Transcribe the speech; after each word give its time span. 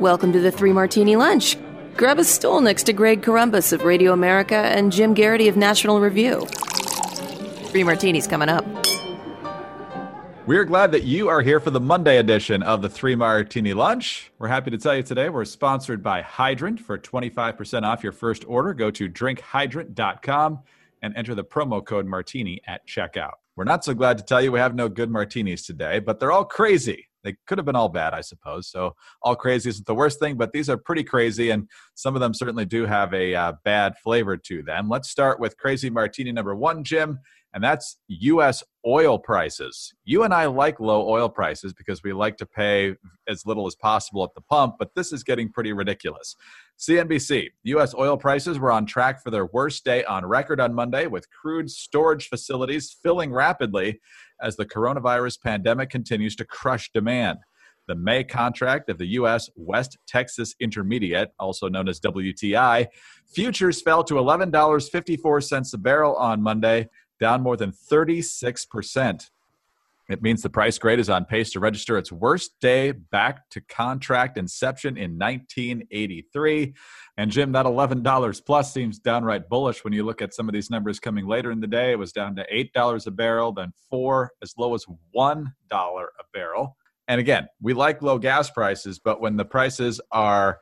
Welcome 0.00 0.32
to 0.32 0.40
the 0.40 0.50
Three 0.50 0.72
Martini 0.72 1.14
Lunch. 1.14 1.56
Grab 1.96 2.18
a 2.18 2.24
stool 2.24 2.60
next 2.60 2.82
to 2.84 2.92
Greg 2.92 3.22
Corombos 3.22 3.72
of 3.72 3.84
Radio 3.84 4.12
America 4.12 4.56
and 4.56 4.90
Jim 4.90 5.14
Geraghty 5.14 5.46
of 5.46 5.56
National 5.56 6.00
Review. 6.00 6.44
Three 7.66 7.84
Martinis 7.84 8.26
coming 8.26 8.48
up. 8.48 8.66
We're 10.46 10.64
glad 10.64 10.90
that 10.90 11.04
you 11.04 11.28
are 11.28 11.42
here 11.42 11.60
for 11.60 11.70
the 11.70 11.78
Monday 11.78 12.18
edition 12.18 12.64
of 12.64 12.82
the 12.82 12.88
Three 12.88 13.14
Martini 13.14 13.72
Lunch. 13.72 14.32
We're 14.40 14.48
happy 14.48 14.72
to 14.72 14.78
tell 14.78 14.96
you 14.96 15.04
today 15.04 15.28
we're 15.28 15.44
sponsored 15.44 16.02
by 16.02 16.22
Hydrant. 16.22 16.80
For 16.80 16.98
25% 16.98 17.84
off 17.84 18.02
your 18.02 18.12
first 18.12 18.44
order, 18.48 18.74
go 18.74 18.90
to 18.90 19.08
drinkhydrant.com 19.08 20.58
and 21.02 21.16
enter 21.16 21.36
the 21.36 21.44
promo 21.44 21.84
code 21.84 22.06
Martini 22.06 22.60
at 22.66 22.84
checkout. 22.84 23.34
We're 23.56 23.64
not 23.64 23.84
so 23.84 23.94
glad 23.94 24.18
to 24.18 24.24
tell 24.24 24.42
you 24.42 24.52
we 24.52 24.58
have 24.58 24.74
no 24.74 24.88
good 24.88 25.10
martinis 25.10 25.64
today, 25.64 26.00
but 26.00 26.18
they're 26.18 26.32
all 26.32 26.44
crazy. 26.44 27.06
They 27.22 27.36
could 27.46 27.56
have 27.56 27.64
been 27.64 27.76
all 27.76 27.88
bad, 27.88 28.12
I 28.12 28.20
suppose. 28.20 28.68
So, 28.68 28.96
all 29.22 29.34
crazy 29.34 29.70
isn't 29.70 29.86
the 29.86 29.94
worst 29.94 30.18
thing, 30.18 30.36
but 30.36 30.52
these 30.52 30.68
are 30.68 30.76
pretty 30.76 31.04
crazy, 31.04 31.50
and 31.50 31.68
some 31.94 32.14
of 32.14 32.20
them 32.20 32.34
certainly 32.34 32.66
do 32.66 32.84
have 32.84 33.14
a 33.14 33.34
uh, 33.34 33.52
bad 33.64 33.96
flavor 33.98 34.36
to 34.36 34.62
them. 34.62 34.88
Let's 34.88 35.08
start 35.08 35.40
with 35.40 35.56
crazy 35.56 35.88
martini 35.88 36.32
number 36.32 36.54
one, 36.54 36.84
Jim 36.84 37.20
and 37.54 37.62
that's 37.62 37.96
US 38.08 38.62
oil 38.86 39.18
prices. 39.18 39.94
You 40.04 40.24
and 40.24 40.34
I 40.34 40.46
like 40.46 40.80
low 40.80 41.08
oil 41.08 41.28
prices 41.28 41.72
because 41.72 42.02
we 42.02 42.12
like 42.12 42.36
to 42.38 42.46
pay 42.46 42.96
as 43.28 43.46
little 43.46 43.66
as 43.66 43.76
possible 43.76 44.24
at 44.24 44.34
the 44.34 44.42
pump, 44.42 44.74
but 44.78 44.90
this 44.94 45.12
is 45.12 45.22
getting 45.22 45.50
pretty 45.50 45.72
ridiculous. 45.72 46.34
CNBC 46.78 47.50
US 47.62 47.94
oil 47.94 48.16
prices 48.16 48.58
were 48.58 48.72
on 48.72 48.84
track 48.84 49.22
for 49.22 49.30
their 49.30 49.46
worst 49.46 49.84
day 49.84 50.04
on 50.04 50.26
record 50.26 50.60
on 50.60 50.74
Monday, 50.74 51.06
with 51.06 51.30
crude 51.30 51.70
storage 51.70 52.28
facilities 52.28 52.96
filling 53.02 53.32
rapidly 53.32 54.00
as 54.42 54.56
the 54.56 54.66
coronavirus 54.66 55.40
pandemic 55.40 55.90
continues 55.90 56.34
to 56.36 56.44
crush 56.44 56.90
demand. 56.92 57.38
The 57.86 57.94
May 57.94 58.24
contract 58.24 58.88
of 58.88 58.96
the 58.96 59.08
U.S. 59.08 59.50
West 59.56 59.98
Texas 60.08 60.54
Intermediate, 60.58 61.28
also 61.38 61.68
known 61.68 61.86
as 61.86 62.00
WTI, 62.00 62.86
futures 63.26 63.82
fell 63.82 64.02
to 64.04 64.14
$11.54 64.14 65.74
a 65.74 65.78
barrel 65.78 66.16
on 66.16 66.42
Monday, 66.42 66.88
down 67.20 67.42
more 67.42 67.56
than 67.56 67.72
36%. 67.72 69.30
It 70.06 70.20
means 70.20 70.42
the 70.42 70.50
price 70.50 70.76
grade 70.76 70.98
is 70.98 71.08
on 71.08 71.24
pace 71.24 71.50
to 71.52 71.60
register 71.60 71.96
its 71.96 72.12
worst 72.12 72.60
day 72.60 72.92
back 72.92 73.48
to 73.50 73.62
contract 73.62 74.36
inception 74.36 74.98
in 74.98 75.18
1983. 75.18 76.74
And 77.16 77.30
Jim, 77.30 77.52
that 77.52 77.64
$11 77.64 78.44
plus 78.44 78.74
seems 78.74 78.98
downright 78.98 79.48
bullish 79.48 79.82
when 79.82 79.94
you 79.94 80.04
look 80.04 80.20
at 80.20 80.34
some 80.34 80.46
of 80.46 80.52
these 80.52 80.68
numbers 80.68 81.00
coming 81.00 81.26
later 81.26 81.50
in 81.50 81.60
the 81.60 81.66
day. 81.66 81.92
It 81.92 81.98
was 81.98 82.12
down 82.12 82.36
to 82.36 82.46
$8 82.52 83.06
a 83.06 83.10
barrel, 83.10 83.52
then 83.52 83.72
4 83.88 84.32
as 84.42 84.52
low 84.58 84.74
as 84.74 84.84
$1 85.16 85.52
a 85.72 86.24
barrel. 86.34 86.76
And 87.08 87.18
again, 87.18 87.48
we 87.62 87.72
like 87.72 88.02
low 88.02 88.18
gas 88.18 88.50
prices, 88.50 88.98
but 88.98 89.22
when 89.22 89.36
the 89.36 89.44
prices 89.44 90.02
are 90.12 90.58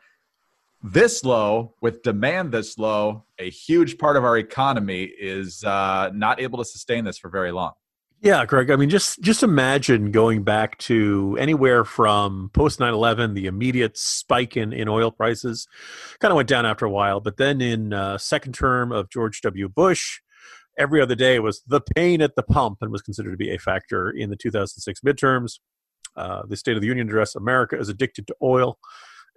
this 0.82 1.24
low 1.24 1.74
with 1.80 2.02
demand 2.02 2.52
this 2.52 2.76
low 2.76 3.24
a 3.38 3.48
huge 3.48 3.98
part 3.98 4.16
of 4.16 4.24
our 4.24 4.36
economy 4.36 5.04
is 5.04 5.62
uh, 5.64 6.10
not 6.12 6.40
able 6.40 6.58
to 6.58 6.64
sustain 6.64 7.04
this 7.04 7.18
for 7.18 7.30
very 7.30 7.52
long. 7.52 7.72
Yeah 8.20 8.46
greg 8.46 8.70
i 8.70 8.76
mean 8.76 8.88
just 8.88 9.20
just 9.20 9.42
imagine 9.42 10.12
going 10.12 10.44
back 10.44 10.78
to 10.78 11.36
anywhere 11.40 11.84
from 11.84 12.50
post 12.52 12.78
9-11 12.78 13.34
the 13.34 13.46
immediate 13.46 13.98
spike 13.98 14.56
in, 14.56 14.72
in 14.72 14.88
oil 14.88 15.10
prices 15.10 15.66
kind 16.20 16.30
of 16.30 16.36
went 16.36 16.48
down 16.48 16.64
after 16.64 16.84
a 16.84 16.90
while 16.90 17.20
but 17.20 17.36
then 17.36 17.60
in 17.60 17.92
uh, 17.92 18.18
second 18.18 18.52
term 18.52 18.92
of 18.92 19.10
george 19.10 19.40
w. 19.40 19.68
Bush 19.68 20.20
every 20.78 21.00
other 21.00 21.16
day 21.16 21.40
was 21.40 21.62
the 21.66 21.80
pain 21.80 22.22
at 22.22 22.36
the 22.36 22.44
pump 22.44 22.78
and 22.80 22.92
was 22.92 23.02
considered 23.02 23.32
to 23.32 23.36
be 23.36 23.50
a 23.50 23.58
factor 23.58 24.08
in 24.08 24.30
the 24.30 24.36
2006 24.36 25.00
midterms. 25.00 25.58
Uh, 26.16 26.42
the 26.48 26.56
state 26.56 26.76
of 26.76 26.80
the 26.80 26.86
union 26.86 27.08
address 27.08 27.34
america 27.34 27.76
is 27.76 27.88
addicted 27.88 28.26
to 28.28 28.36
oil 28.40 28.78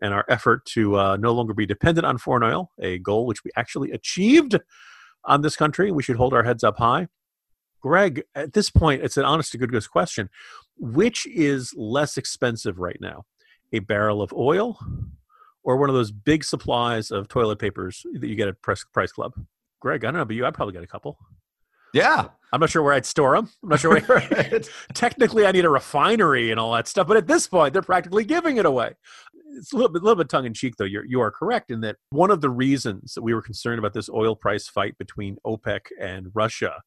and 0.02 0.14
our 0.14 0.26
effort 0.30 0.66
to 0.66 0.98
uh, 0.98 1.18
no 1.18 1.34
longer 1.34 1.54
be 1.54 1.66
dependent 1.66 2.06
on 2.06 2.18
foreign 2.18 2.44
oil, 2.44 2.72
a 2.80 2.98
goal 3.00 3.26
which 3.26 3.44
we 3.44 3.52
actually 3.56 3.92
achieved 3.92 4.60
on 5.24 5.42
this 5.42 5.56
country. 5.56 5.92
We 5.92 6.04
should 6.04 6.18
hold 6.18 6.34
our 6.34 6.44
heads 6.44 6.64
up 6.64 6.78
high. 6.78 7.08
Greg, 7.82 8.24
at 8.34 8.54
this 8.54 8.70
point, 8.70 9.04
it's 9.04 9.18
an 9.18 9.26
honest 9.26 9.52
to 9.52 9.58
goodness 9.58 9.88
question. 9.88 10.30
Which 10.78 11.26
is 11.28 11.74
less 11.78 12.18
expensive 12.18 12.80
right 12.80 12.98
now, 13.00 13.26
a 13.72 13.80
barrel 13.80 14.22
of 14.22 14.34
oil 14.34 14.78
or 15.64 15.78
one 15.78 15.90
of 15.90 15.96
those 15.96 16.12
big 16.12 16.44
supplies 16.44 17.12
of 17.12 17.28
toilet 17.28 17.60
papers 17.60 18.06
that 18.14 18.28
you 18.28 18.36
get 18.36 18.48
at 18.48 18.62
Price, 18.62 18.86
Price 18.94 19.12
Club? 19.12 19.34
Greg, 19.80 20.04
I 20.04 20.08
don't 20.08 20.20
know, 20.20 20.26
but 20.26 20.36
you, 20.36 20.46
I 20.46 20.52
probably 20.52 20.74
got 20.74 20.84
a 20.84 20.88
couple. 20.88 21.18
Yeah. 21.94 22.28
I'm 22.52 22.60
not 22.60 22.70
sure 22.70 22.84
where 22.84 22.94
I'd 22.94 23.06
store 23.06 23.36
them. 23.36 23.50
I'm 23.64 23.70
not 23.70 23.80
sure. 23.80 24.00
Where. 24.00 24.60
Technically, 24.94 25.46
I 25.46 25.52
need 25.52 25.64
a 25.64 25.70
refinery 25.70 26.52
and 26.52 26.60
all 26.60 26.74
that 26.74 26.88
stuff, 26.88 27.08
but 27.08 27.18
at 27.18 27.26
this 27.28 27.48
point, 27.48 27.74
they're 27.74 27.82
practically 27.82 28.26
giving 28.26 28.58
it 28.58 28.66
away 28.66 28.96
it's 29.56 29.74
a 29.74 29.76
little 29.76 29.92
bit, 29.92 30.04
little 30.04 30.16
bit 30.16 30.30
tongue 30.30 30.46
in 30.46 30.54
cheek, 30.54 30.76
though. 30.78 30.86
You're, 30.86 31.06
you 31.06 31.22
are 31.22 31.32
correct 31.32 31.72
in 31.72 31.82
that 31.82 31.98
one 32.10 32.32
of 32.32 32.42
the 32.42 32.50
reasons 32.50 33.14
that 33.14 33.22
we 33.22 33.34
were 33.34 33.42
concerned 33.42 33.80
about 33.80 33.94
this 33.94 34.10
oil 34.10 34.36
price 34.36 34.68
fight 34.68 34.98
between 34.98 35.38
OPEC 35.46 35.82
and 36.00 36.32
Russia 36.34 36.82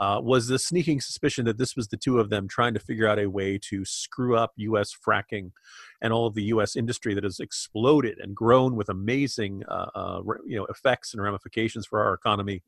uh, 0.00 0.18
was 0.18 0.48
the 0.48 0.58
sneaking 0.58 0.98
suspicion 0.98 1.44
that 1.44 1.58
this 1.58 1.76
was 1.76 1.88
the 1.88 1.96
two 1.96 2.18
of 2.18 2.30
them 2.30 2.48
trying 2.48 2.72
to 2.72 2.80
figure 2.80 3.06
out 3.06 3.18
a 3.18 3.28
way 3.28 3.58
to 3.58 3.84
screw 3.84 4.34
up 4.34 4.52
U.S. 4.56 4.94
fracking 5.06 5.52
and 6.00 6.10
all 6.10 6.26
of 6.26 6.34
the 6.34 6.44
U.S. 6.44 6.74
industry 6.74 7.12
that 7.12 7.22
has 7.22 7.38
exploded 7.38 8.18
and 8.18 8.34
grown 8.34 8.76
with 8.76 8.88
amazing, 8.88 9.62
uh, 9.68 9.90
uh, 9.94 10.22
you 10.46 10.56
know, 10.56 10.64
effects 10.70 11.12
and 11.12 11.22
ramifications 11.22 11.86
for 11.86 12.02
our 12.02 12.14
economy 12.14 12.62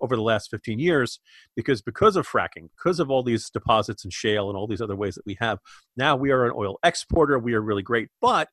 over 0.00 0.16
the 0.16 0.22
last 0.22 0.50
15 0.50 0.78
years. 0.78 1.20
Because 1.54 1.82
because 1.82 2.16
of 2.16 2.26
fracking, 2.26 2.70
because 2.78 3.00
of 3.00 3.10
all 3.10 3.22
these 3.22 3.50
deposits 3.50 4.04
and 4.04 4.12
shale 4.12 4.48
and 4.48 4.56
all 4.56 4.66
these 4.66 4.80
other 4.80 4.96
ways 4.96 5.14
that 5.16 5.26
we 5.26 5.36
have, 5.40 5.58
now 5.94 6.16
we 6.16 6.30
are 6.30 6.46
an 6.46 6.52
oil 6.56 6.78
exporter. 6.82 7.38
We 7.38 7.52
are 7.52 7.60
really 7.60 7.82
great, 7.82 8.08
but 8.22 8.48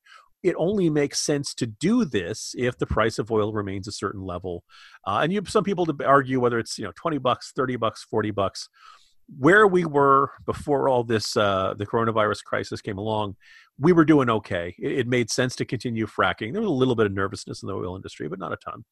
it 0.45 0.55
only 0.59 0.91
makes 0.91 1.19
sense 1.25 1.55
to 1.55 1.65
do 1.65 2.05
this 2.05 2.53
if 2.55 2.77
the 2.77 2.85
price 2.85 3.17
of 3.17 3.31
oil 3.31 3.51
remains 3.51 3.87
a 3.87 3.91
certain 3.91 4.21
level. 4.21 4.63
Uh, 5.07 5.21
and 5.23 5.33
you 5.33 5.41
some 5.47 5.63
people 5.63 5.87
to 5.87 6.05
argue 6.05 6.39
whether 6.39 6.59
it's 6.59 6.77
you 6.77 6.85
know 6.85 6.91
20 6.95 7.17
bucks, 7.17 7.51
30 7.55 7.77
bucks, 7.77 8.03
40 8.03 8.31
bucks. 8.31 8.69
Where 9.39 9.65
we 9.65 9.85
were 9.85 10.29
before 10.45 10.87
all 10.87 11.03
this, 11.03 11.35
uh, 11.35 11.73
the 11.75 11.87
coronavirus 11.87 12.43
crisis 12.43 12.79
came 12.79 12.99
along, 12.99 13.37
we 13.79 13.91
were 13.91 14.05
doing 14.05 14.29
okay. 14.29 14.75
It, 14.77 14.99
it 14.99 15.07
made 15.07 15.31
sense 15.31 15.55
to 15.55 15.65
continue 15.65 16.05
fracking. 16.05 16.53
There 16.53 16.61
was 16.61 16.69
a 16.69 16.73
little 16.73 16.95
bit 16.95 17.07
of 17.07 17.11
nervousness 17.11 17.63
in 17.63 17.67
the 17.67 17.73
oil 17.73 17.95
industry, 17.95 18.27
but 18.27 18.37
not 18.37 18.53
a 18.53 18.57
ton. 18.57 18.85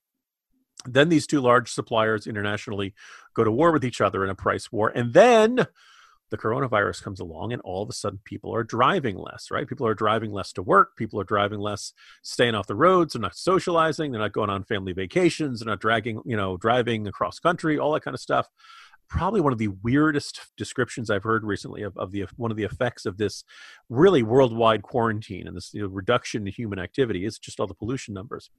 Then 0.86 1.10
these 1.10 1.28
two 1.28 1.40
large 1.40 1.72
suppliers 1.72 2.26
internationally 2.26 2.96
go 3.36 3.44
to 3.44 3.52
war 3.52 3.72
with 3.72 3.86
each 3.86 4.02
other 4.02 4.24
in 4.24 4.32
a 4.32 4.36
price 4.36 4.72
war. 4.72 4.92
And 4.94 5.14
then 5.14 5.68
the 6.34 6.38
coronavirus 6.40 7.04
comes 7.04 7.20
along 7.20 7.54
and 7.54 7.62
all 7.62 7.84
of 7.84 7.90
a 7.90 7.94
sudden 7.94 8.18
people 8.24 8.56
are 8.56 8.64
driving 8.64 9.16
less 9.16 9.52
right? 9.52 9.68
People 9.68 9.86
are 9.86 9.94
driving 9.94 10.32
less 10.32 10.52
to 10.54 10.64
work 10.64 10.98
people 10.98 11.20
are 11.20 11.24
driving 11.24 11.60
less 11.60 11.94
staying 12.24 12.56
off 12.56 12.66
the 12.66 12.74
roads 12.74 13.14
they're 13.14 13.22
not 13.22 13.36
socializing 13.36 14.12
they're 14.12 14.20
not 14.20 14.34
going 14.34 14.50
on 14.50 14.64
family 14.64 14.94
vacations 14.94 15.60
they're 15.60 15.70
not 15.70 15.80
dragging 15.80 16.24
you 16.26 16.36
know 16.36 16.58
driving 16.58 17.06
across 17.06 17.38
country 17.38 17.78
all 17.78 17.94
that 17.94 18.04
kind 18.04 18.16
of 18.16 18.20
stuff 18.20 18.50
probably 19.14 19.42
one 19.42 19.54
of 19.54 19.60
the 19.60 19.68
weirdest 19.84 20.42
descriptions 20.58 21.12
I've 21.12 21.22
heard 21.22 21.44
recently 21.44 21.84
of, 21.84 21.96
of 21.98 22.12
the 22.12 22.26
one 22.36 22.50
of 22.50 22.58
the 22.58 22.64
effects 22.64 23.06
of 23.06 23.18
this 23.18 23.44
really 23.88 24.24
worldwide 24.24 24.82
quarantine 24.82 25.48
and 25.48 25.56
this 25.56 25.72
you 25.72 25.84
know, 25.84 25.88
reduction 25.88 26.48
in 26.48 26.52
human 26.52 26.80
activity 26.80 27.24
is 27.24 27.38
just 27.38 27.60
all 27.60 27.68
the 27.68 27.76
pollution 27.76 28.16
numbers. 28.16 28.50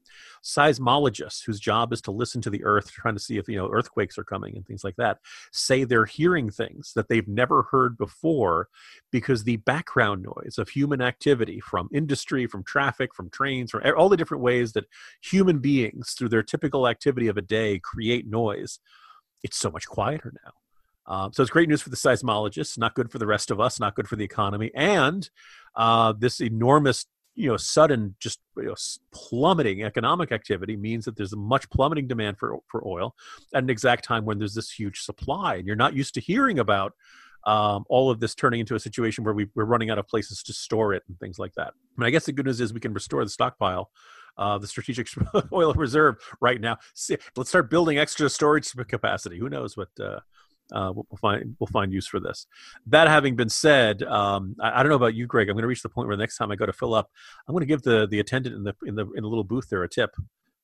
Seismologists, 0.44 1.44
whose 1.44 1.58
job 1.58 1.92
is 1.92 2.00
to 2.02 2.12
listen 2.12 2.40
to 2.40 2.50
the 2.50 2.62
earth, 2.62 2.92
trying 2.92 3.16
to 3.16 3.20
see 3.20 3.36
if 3.36 3.48
you 3.48 3.56
know 3.56 3.68
earthquakes 3.68 4.16
are 4.16 4.22
coming 4.22 4.56
and 4.56 4.64
things 4.64 4.84
like 4.84 4.94
that, 4.94 5.18
say 5.50 5.82
they're 5.82 6.04
hearing 6.04 6.48
things 6.50 6.92
that 6.94 7.08
they've 7.08 7.26
never 7.26 7.64
heard 7.72 7.98
before 7.98 8.68
because 9.10 9.42
the 9.42 9.56
background 9.56 10.22
noise 10.22 10.56
of 10.56 10.68
human 10.68 11.02
activity 11.02 11.58
from 11.58 11.88
industry, 11.92 12.46
from 12.46 12.62
traffic, 12.62 13.12
from 13.12 13.28
trains, 13.30 13.72
from 13.72 13.82
all 13.96 14.08
the 14.08 14.16
different 14.16 14.44
ways 14.44 14.72
that 14.74 14.86
human 15.20 15.58
beings, 15.58 16.12
through 16.12 16.28
their 16.28 16.44
typical 16.44 16.86
activity 16.86 17.26
of 17.26 17.36
a 17.36 17.42
day, 17.42 17.80
create 17.80 18.28
noise 18.28 18.78
it's 19.44 19.56
so 19.56 19.70
much 19.70 19.86
quieter 19.86 20.32
now. 20.44 20.52
Um, 21.06 21.32
so 21.32 21.42
it's 21.42 21.50
great 21.50 21.68
news 21.68 21.82
for 21.82 21.90
the 21.90 21.96
seismologists, 21.96 22.78
not 22.78 22.94
good 22.94 23.12
for 23.12 23.18
the 23.18 23.26
rest 23.26 23.50
of 23.50 23.60
us, 23.60 23.78
not 23.78 23.94
good 23.94 24.08
for 24.08 24.16
the 24.16 24.24
economy, 24.24 24.70
and 24.74 25.28
uh, 25.76 26.14
this 26.18 26.40
enormous, 26.40 27.04
you 27.34 27.50
know, 27.50 27.58
sudden, 27.58 28.16
just 28.18 28.40
you 28.56 28.64
know, 28.64 28.74
plummeting 29.12 29.82
economic 29.82 30.32
activity 30.32 30.76
means 30.76 31.04
that 31.04 31.16
there's 31.16 31.34
a 31.34 31.36
much 31.36 31.68
plummeting 31.68 32.08
demand 32.08 32.38
for 32.38 32.58
for 32.68 32.86
oil 32.88 33.14
at 33.54 33.62
an 33.62 33.70
exact 33.70 34.02
time 34.02 34.24
when 34.24 34.38
there's 34.38 34.54
this 34.54 34.70
huge 34.70 35.02
supply, 35.02 35.56
and 35.56 35.66
you're 35.66 35.76
not 35.76 35.94
used 35.94 36.14
to 36.14 36.20
hearing 36.20 36.58
about 36.58 36.94
um, 37.46 37.84
all 37.90 38.10
of 38.10 38.20
this 38.20 38.34
turning 38.34 38.60
into 38.60 38.74
a 38.74 38.80
situation 38.80 39.24
where 39.24 39.34
we, 39.34 39.46
are 39.58 39.66
running 39.66 39.90
out 39.90 39.98
of 39.98 40.08
places 40.08 40.42
to 40.44 40.54
store 40.54 40.94
it 40.94 41.02
and 41.08 41.18
things 41.20 41.38
like 41.38 41.52
that. 41.54 41.68
I 41.68 42.00
mean, 42.00 42.06
I 42.06 42.10
guess 42.10 42.24
the 42.24 42.32
good 42.32 42.46
news 42.46 42.60
is 42.60 42.72
we 42.72 42.80
can 42.80 42.94
restore 42.94 43.22
the 43.22 43.30
stockpile 43.30 43.90
uh, 44.36 44.58
the 44.58 44.66
strategic 44.66 45.08
oil 45.52 45.72
reserve 45.74 46.16
right 46.40 46.60
now. 46.60 46.76
See, 46.94 47.16
let's 47.36 47.50
start 47.50 47.70
building 47.70 47.98
extra 47.98 48.28
storage 48.28 48.70
capacity. 48.88 49.38
Who 49.38 49.48
knows 49.48 49.76
what 49.76 49.88
uh, 50.00 50.20
uh, 50.72 50.92
we'll 50.94 51.18
find 51.20 51.56
we'll 51.58 51.68
find 51.68 51.92
use 51.92 52.06
for 52.06 52.20
this. 52.20 52.46
That 52.86 53.08
having 53.08 53.36
been 53.36 53.48
said, 53.48 54.02
um, 54.02 54.56
I, 54.60 54.80
I, 54.80 54.82
don't 54.82 54.90
know 54.90 54.96
about 54.96 55.14
you, 55.14 55.26
Greg. 55.26 55.48
I'm 55.48 55.54
going 55.54 55.62
to 55.62 55.68
reach 55.68 55.82
the 55.82 55.88
point 55.88 56.08
where 56.08 56.16
the 56.16 56.22
next 56.22 56.38
time 56.38 56.50
I 56.50 56.56
go 56.56 56.66
to 56.66 56.72
fill 56.72 56.94
up, 56.94 57.10
I'm 57.46 57.52
going 57.52 57.62
to 57.62 57.66
give 57.66 57.82
the 57.82 58.06
the 58.06 58.20
attendant 58.20 58.54
in 58.56 58.64
the 58.64 58.74
in 58.86 58.94
the 58.94 59.06
in 59.14 59.22
the 59.22 59.28
little 59.28 59.44
booth 59.44 59.68
there 59.68 59.82
a 59.82 59.88
tip. 59.88 60.10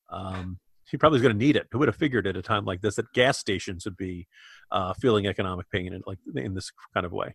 Um, 0.08 0.58
he 0.90 0.96
probably 0.96 1.18
is 1.18 1.22
going 1.22 1.38
to 1.38 1.44
need 1.44 1.56
it. 1.56 1.68
Who 1.70 1.78
would 1.78 1.88
have 1.88 1.96
figured 1.96 2.26
at 2.26 2.36
a 2.36 2.42
time 2.42 2.64
like 2.64 2.80
this 2.80 2.96
that 2.96 3.12
gas 3.12 3.38
stations 3.38 3.84
would 3.84 3.96
be 3.96 4.26
uh, 4.72 4.92
feeling 4.94 5.26
economic 5.26 5.70
pain 5.70 5.92
in 5.92 6.02
like 6.06 6.18
in 6.34 6.54
this 6.54 6.72
kind 6.94 7.06
of 7.06 7.12
way? 7.12 7.34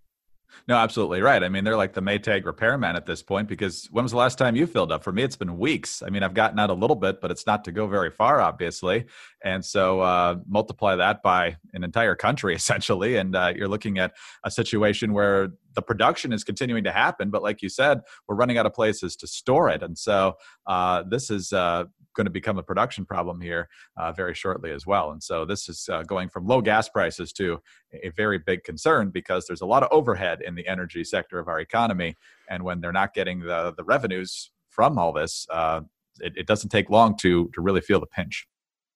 No, 0.67 0.75
absolutely 0.75 1.21
right. 1.21 1.43
I 1.43 1.49
mean, 1.49 1.63
they're 1.63 1.77
like 1.77 1.93
the 1.93 2.01
Maytag 2.01 2.45
repairman 2.45 2.95
at 2.95 3.05
this 3.05 3.21
point 3.21 3.47
because 3.47 3.87
when 3.91 4.03
was 4.03 4.11
the 4.11 4.17
last 4.17 4.37
time 4.37 4.55
you 4.55 4.65
filled 4.65 4.91
up? 4.91 5.03
For 5.03 5.11
me, 5.11 5.23
it's 5.23 5.35
been 5.35 5.57
weeks. 5.57 6.01
I 6.01 6.09
mean, 6.09 6.23
I've 6.23 6.33
gotten 6.33 6.57
out 6.57 6.69
a 6.69 6.73
little 6.73 6.95
bit, 6.95 7.21
but 7.21 7.29
it's 7.29 7.45
not 7.45 7.63
to 7.65 7.71
go 7.71 7.87
very 7.87 8.09
far, 8.09 8.41
obviously. 8.41 9.05
And 9.43 9.63
so 9.63 9.99
uh, 10.01 10.37
multiply 10.47 10.95
that 10.95 11.21
by 11.21 11.57
an 11.73 11.83
entire 11.83 12.15
country, 12.15 12.55
essentially, 12.55 13.17
and 13.17 13.35
uh, 13.35 13.53
you're 13.55 13.67
looking 13.67 13.99
at 13.99 14.13
a 14.43 14.51
situation 14.51 15.13
where 15.13 15.49
the 15.75 15.81
production 15.81 16.33
is 16.33 16.43
continuing 16.43 16.83
to 16.85 16.91
happen, 16.91 17.29
but 17.29 17.43
like 17.43 17.61
you 17.61 17.69
said, 17.69 18.01
we're 18.27 18.35
running 18.35 18.57
out 18.57 18.65
of 18.65 18.73
places 18.73 19.15
to 19.17 19.27
store 19.27 19.69
it. 19.69 19.83
And 19.83 19.97
so 19.97 20.35
uh, 20.65 21.03
this 21.07 21.29
is 21.29 21.53
uh, 21.53 21.85
going 22.15 22.25
to 22.25 22.31
become 22.31 22.57
a 22.57 22.63
production 22.63 23.05
problem 23.05 23.41
here 23.41 23.69
uh, 23.97 24.11
very 24.11 24.33
shortly 24.33 24.71
as 24.71 24.85
well. 24.85 25.11
And 25.11 25.21
so 25.21 25.45
this 25.45 25.69
is 25.69 25.87
uh, 25.91 26.03
going 26.03 26.29
from 26.29 26.47
low 26.47 26.61
gas 26.61 26.89
prices 26.89 27.31
to 27.33 27.59
a 28.03 28.09
very 28.09 28.39
big 28.39 28.63
concern 28.63 29.09
because 29.09 29.45
there's 29.45 29.61
a 29.61 29.65
lot 29.65 29.83
of 29.83 29.89
overhead 29.91 30.41
in 30.41 30.55
the 30.55 30.67
energy 30.67 31.03
sector 31.03 31.39
of 31.39 31.47
our 31.47 31.59
economy. 31.59 32.15
And 32.49 32.63
when 32.63 32.81
they're 32.81 32.91
not 32.91 33.13
getting 33.13 33.41
the, 33.41 33.73
the 33.75 33.83
revenues 33.83 34.51
from 34.69 34.97
all 34.97 35.13
this, 35.13 35.45
uh, 35.51 35.81
it, 36.19 36.33
it, 36.37 36.47
doesn't 36.47 36.69
take 36.69 36.89
long 36.89 37.17
to, 37.17 37.49
to 37.53 37.61
really 37.61 37.81
feel 37.81 37.99
the 37.99 38.07
pinch. 38.07 38.47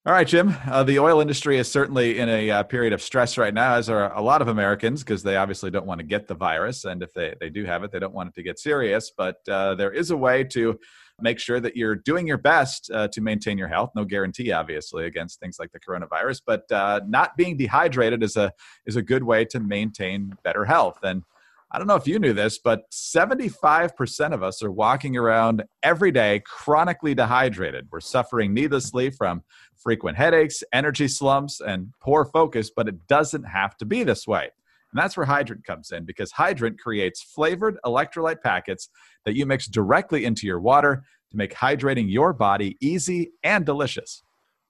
All 0.06 0.14
right, 0.14 0.26
Jim. 0.26 0.56
Uh, 0.66 0.84
the 0.84 0.98
oil 1.00 1.20
industry 1.20 1.58
is 1.58 1.70
certainly 1.70 2.20
in 2.20 2.30
a 2.30 2.50
uh, 2.50 2.64
period 2.64 2.94
of 2.94 3.02
stress 3.02 3.38
right 3.38 3.54
now, 3.54 3.76
as 3.76 3.90
are 3.90 4.14
a 4.16 4.22
lot 4.22 4.42
of 4.42 4.48
Americans, 4.48 5.04
because 5.04 5.24
they 5.24 5.36
obviously 5.36 5.70
don't 5.70 5.86
want 5.86 6.00
to 6.00 6.06
get 6.06 6.26
the 6.26 6.36
virus. 6.36 6.86
And 6.86 7.04
if 7.04 7.14
they, 7.14 7.36
they 7.42 7.50
do 7.50 7.66
have 7.66 7.84
it, 7.84 7.92
they 7.92 8.00
don't 8.00 8.14
want 8.14 8.30
it 8.30 8.36
to 8.36 8.42
get 8.42 8.60
serious. 8.60 9.12
But 9.16 9.36
uh, 9.50 9.76
there 9.76 9.92
is 9.92 10.10
a 10.12 10.16
way 10.16 10.46
to 10.46 10.80
make 11.20 11.38
sure 11.38 11.60
that 11.60 11.76
you're 11.76 11.96
doing 11.96 12.26
your 12.26 12.38
best 12.38 12.90
uh, 12.94 13.10
to 13.10 13.20
maintain 13.20 13.58
your 13.58 13.68
health. 13.68 13.92
No 13.94 14.06
guarantee, 14.06 14.54
obviously, 14.54 15.06
against 15.06 15.42
things 15.42 15.58
like 15.60 15.74
the 15.74 15.80
coronavirus, 15.82 16.44
but 16.48 16.72
uh, 16.72 17.02
not 17.06 17.36
being 17.36 17.58
dehydrated 17.58 18.24
is 18.24 18.38
a 18.38 18.54
is 18.86 18.96
a 18.96 19.02
good 19.02 19.26
way 19.26 19.44
to 19.46 19.60
maintain 19.60 20.34
better 20.46 20.64
health. 20.64 21.00
And 21.04 21.24
I 21.72 21.78
don't 21.78 21.86
know 21.86 21.96
if 21.96 22.08
you 22.08 22.18
knew 22.18 22.34
this, 22.34 22.58
but 22.58 22.90
75% 22.92 24.34
of 24.34 24.42
us 24.42 24.64
are 24.64 24.72
walking 24.72 25.16
around 25.16 25.64
every 25.84 26.12
day 26.12 26.42
chronically 26.44 27.14
dehydrated. 27.14 27.88
We're 27.92 28.00
suffering 28.00 28.56
needlessly 28.56 29.12
from 29.12 29.44
frequent 29.78 30.18
headaches, 30.18 30.64
energy 30.74 31.08
slumps, 31.08 31.62
and 31.62 31.94
poor 32.02 32.26
focus, 32.26 32.72
but 32.76 32.88
it 32.88 33.08
doesn't 33.08 33.44
have 33.44 33.78
to 33.78 33.86
be 33.86 34.04
this 34.04 34.26
way. 34.26 34.50
And 34.92 35.00
that's 35.00 35.16
where 35.16 35.28
Hydrant 35.28 35.64
comes 35.64 35.92
in 35.92 36.06
because 36.06 36.32
Hydrant 36.32 36.80
creates 36.80 37.22
flavored 37.22 37.78
electrolyte 37.86 38.42
packets 38.42 38.90
that 39.26 39.36
you 39.36 39.46
mix 39.46 39.68
directly 39.68 40.26
into 40.26 40.48
your 40.48 40.60
water 40.60 41.04
to 41.30 41.38
make 41.38 41.54
hydrating 41.54 42.12
your 42.12 42.34
body 42.34 42.78
easy 42.82 43.34
and 43.44 43.64
delicious. 43.64 44.24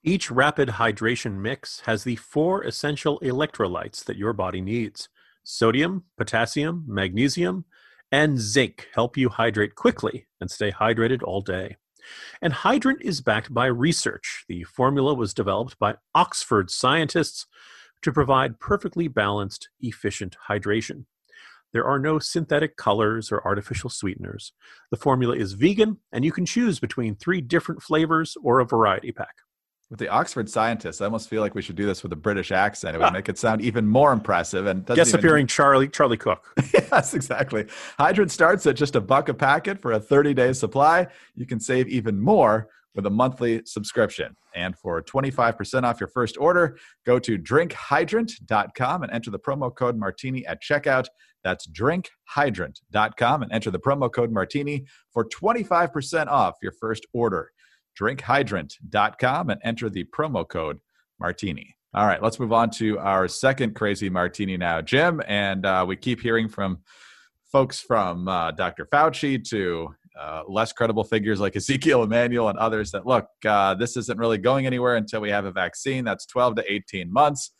Each 0.04 0.30
rapid 0.30 0.68
hydration 0.68 1.40
mix 1.40 1.80
has 1.80 2.04
the 2.04 2.16
four 2.16 2.62
essential 2.62 3.18
electrolytes 3.20 4.04
that 4.04 4.18
your 4.18 4.34
body 4.34 4.60
needs 4.60 5.08
sodium, 5.50 6.04
potassium, 6.16 6.84
magnesium, 6.86 7.64
and 8.12 8.38
zinc 8.38 8.88
help 8.94 9.16
you 9.16 9.28
hydrate 9.28 9.74
quickly 9.74 10.26
and 10.40 10.50
stay 10.50 10.70
hydrated 10.70 11.22
all 11.22 11.40
day. 11.40 11.76
And 12.40 12.52
Hydrant 12.52 13.02
is 13.02 13.20
backed 13.20 13.52
by 13.52 13.66
research. 13.66 14.44
The 14.48 14.64
formula 14.64 15.14
was 15.14 15.34
developed 15.34 15.78
by 15.78 15.96
Oxford 16.14 16.70
scientists 16.70 17.46
to 18.02 18.12
provide 18.12 18.58
perfectly 18.58 19.08
balanced, 19.08 19.68
efficient 19.80 20.36
hydration. 20.48 21.04
There 21.72 21.84
are 21.84 21.98
no 21.98 22.18
synthetic 22.18 22.76
colors 22.76 23.30
or 23.30 23.46
artificial 23.46 23.90
sweeteners. 23.90 24.52
The 24.90 24.96
formula 24.96 25.36
is 25.36 25.52
vegan, 25.52 25.98
and 26.10 26.24
you 26.24 26.32
can 26.32 26.46
choose 26.46 26.80
between 26.80 27.14
three 27.14 27.40
different 27.40 27.82
flavors 27.82 28.36
or 28.42 28.58
a 28.58 28.64
variety 28.64 29.12
pack. 29.12 29.34
With 29.90 29.98
the 29.98 30.08
Oxford 30.08 30.48
scientists, 30.48 31.00
I 31.00 31.06
almost 31.06 31.28
feel 31.28 31.42
like 31.42 31.56
we 31.56 31.62
should 31.62 31.74
do 31.74 31.84
this 31.84 32.04
with 32.04 32.12
a 32.12 32.16
British 32.16 32.52
accent. 32.52 32.94
It 32.94 33.00
would 33.00 33.08
ah. 33.08 33.10
make 33.10 33.28
it 33.28 33.36
sound 33.36 33.60
even 33.60 33.88
more 33.88 34.12
impressive. 34.12 34.66
And 34.66 34.86
guest 34.86 35.14
appearing 35.14 35.48
Charlie 35.48 35.88
Charlie 35.88 36.16
Cook. 36.16 36.46
yes, 36.72 37.12
exactly. 37.12 37.66
Hydrant 37.98 38.30
starts 38.30 38.64
at 38.66 38.76
just 38.76 38.94
a 38.94 39.00
buck 39.00 39.28
a 39.28 39.34
packet 39.34 39.80
for 39.80 39.92
a 39.92 40.00
30 40.00 40.32
day 40.32 40.52
supply. 40.52 41.08
You 41.34 41.44
can 41.44 41.58
save 41.58 41.88
even 41.88 42.20
more 42.20 42.68
with 42.94 43.04
a 43.06 43.10
monthly 43.10 43.62
subscription. 43.64 44.36
And 44.54 44.76
for 44.78 45.02
25% 45.02 45.82
off 45.82 45.98
your 46.00 46.08
first 46.08 46.36
order, 46.38 46.78
go 47.04 47.18
to 47.18 47.36
drinkhydrant.com 47.36 49.02
and 49.02 49.12
enter 49.12 49.30
the 49.32 49.38
promo 49.40 49.74
code 49.74 49.96
Martini 49.96 50.46
at 50.46 50.62
checkout. 50.62 51.06
That's 51.42 51.66
drinkhydrant.com 51.66 53.42
and 53.42 53.52
enter 53.52 53.70
the 53.70 53.78
promo 53.80 54.12
code 54.12 54.30
Martini 54.30 54.86
for 55.12 55.28
25% 55.28 56.28
off 56.28 56.56
your 56.62 56.72
first 56.72 57.06
order. 57.12 57.50
Drinkhydrant.com 57.98 59.50
and 59.50 59.60
enter 59.64 59.88
the 59.88 60.04
promo 60.04 60.48
code 60.48 60.80
Martini. 61.18 61.76
All 61.92 62.06
right, 62.06 62.22
let's 62.22 62.38
move 62.38 62.52
on 62.52 62.70
to 62.70 62.98
our 63.00 63.26
second 63.26 63.74
crazy 63.74 64.08
martini 64.08 64.56
now, 64.56 64.80
Jim. 64.80 65.20
And 65.26 65.66
uh, 65.66 65.84
we 65.88 65.96
keep 65.96 66.20
hearing 66.20 66.48
from 66.48 66.78
folks 67.50 67.80
from 67.80 68.28
uh, 68.28 68.52
Dr. 68.52 68.86
Fauci 68.86 69.42
to 69.48 69.88
uh, 70.18 70.42
less 70.48 70.72
credible 70.72 71.02
figures 71.02 71.40
like 71.40 71.56
Ezekiel 71.56 72.02
Emanuel 72.02 72.48
and 72.48 72.58
others 72.58 72.92
that 72.92 73.06
look, 73.06 73.26
uh, 73.44 73.74
this 73.74 73.96
isn't 73.96 74.18
really 74.18 74.38
going 74.38 74.66
anywhere 74.66 74.96
until 74.96 75.20
we 75.20 75.30
have 75.30 75.44
a 75.44 75.52
vaccine. 75.52 76.04
That's 76.04 76.26
12 76.26 76.56
to 76.56 76.72
18 76.72 77.12
months. 77.12 77.52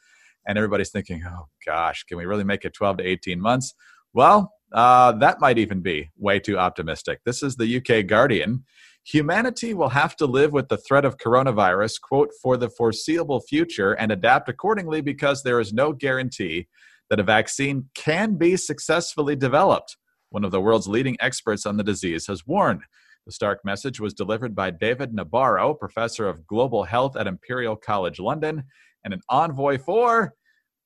And 0.47 0.57
everybody's 0.57 0.91
thinking, 0.91 1.23
oh 1.27 1.49
gosh, 1.67 2.05
can 2.05 2.17
we 2.17 2.25
really 2.25 2.45
make 2.45 2.65
it 2.65 2.73
12 2.73 2.99
to 2.99 3.05
18 3.05 3.41
months? 3.41 3.75
Well, 4.13 4.53
uh, 4.73 5.13
that 5.13 5.41
might 5.41 5.59
even 5.59 5.81
be 5.81 6.11
way 6.17 6.39
too 6.39 6.59
optimistic. 6.59 7.21
This 7.25 7.43
is 7.43 7.57
the 7.57 7.77
UK 7.77 8.07
Guardian. 8.07 8.65
Humanity 9.05 9.75
will 9.75 9.89
have 9.89 10.15
to 10.17 10.27
live 10.27 10.53
with 10.53 10.69
the 10.69 10.77
threat 10.77 11.05
of 11.05 11.17
coronavirus, 11.17 12.01
quote, 12.01 12.31
for 12.43 12.57
the 12.57 12.69
foreseeable 12.69 13.41
future 13.41 13.93
and 13.93 14.13
adapt 14.13 14.49
accordingly 14.49 15.01
because 15.01 15.43
there 15.43 15.59
is 15.59 15.73
no 15.73 15.93
guarantee 15.93 16.69
that 17.09 17.21
a 17.21 17.25
vaccine 17.25 17.89
can 17.95 18.37
be 18.37 18.57
successfully 18.57 19.35
developed 19.35 19.97
one 20.31 20.45
of 20.45 20.53
the 20.53 20.61
world's 20.61 20.87
leading 20.87 21.17
experts 21.21 21.67
on 21.67 21.77
the 21.77 21.83
disease, 21.83 22.27
has 22.29 22.47
warned. 22.47 22.83
The 23.27 23.33
stark 23.33 23.65
message 23.65 24.01
was 24.01 24.15
delivered 24.15 24.55
by 24.55 24.71
David 24.71 25.13
Nabarro, 25.13 25.79
professor 25.79 26.29
of 26.29 26.47
global 26.47 26.85
health 26.85 27.17
at 27.17 27.27
Imperial 27.27 27.77
College 27.77 28.19
London, 28.19 28.65
and 29.05 29.13
an 29.13 29.21
envoy 29.29 29.79
for 29.79 30.35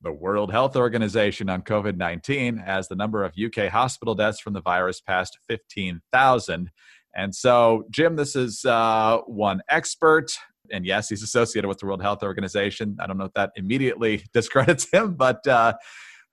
the 0.00 0.12
World 0.12 0.50
Health 0.50 0.76
Organization 0.76 1.48
on 1.48 1.62
COVID 1.62 1.96
19, 1.96 2.58
as 2.58 2.88
the 2.88 2.96
number 2.96 3.24
of 3.24 3.34
UK 3.38 3.68
hospital 3.68 4.14
deaths 4.14 4.40
from 4.40 4.52
the 4.52 4.60
virus 4.60 5.00
passed 5.00 5.38
15,000. 5.48 6.70
And 7.16 7.34
so, 7.34 7.84
Jim, 7.90 8.16
this 8.16 8.34
is 8.36 8.64
uh, 8.64 9.18
one 9.26 9.62
expert. 9.68 10.36
And 10.70 10.84
yes, 10.84 11.08
he's 11.08 11.22
associated 11.22 11.68
with 11.68 11.78
the 11.78 11.86
World 11.86 12.02
Health 12.02 12.22
Organization. 12.22 12.96
I 13.00 13.06
don't 13.06 13.18
know 13.18 13.26
if 13.26 13.34
that 13.34 13.52
immediately 13.56 14.24
discredits 14.32 14.90
him, 14.90 15.14
but 15.14 15.46
uh, 15.46 15.74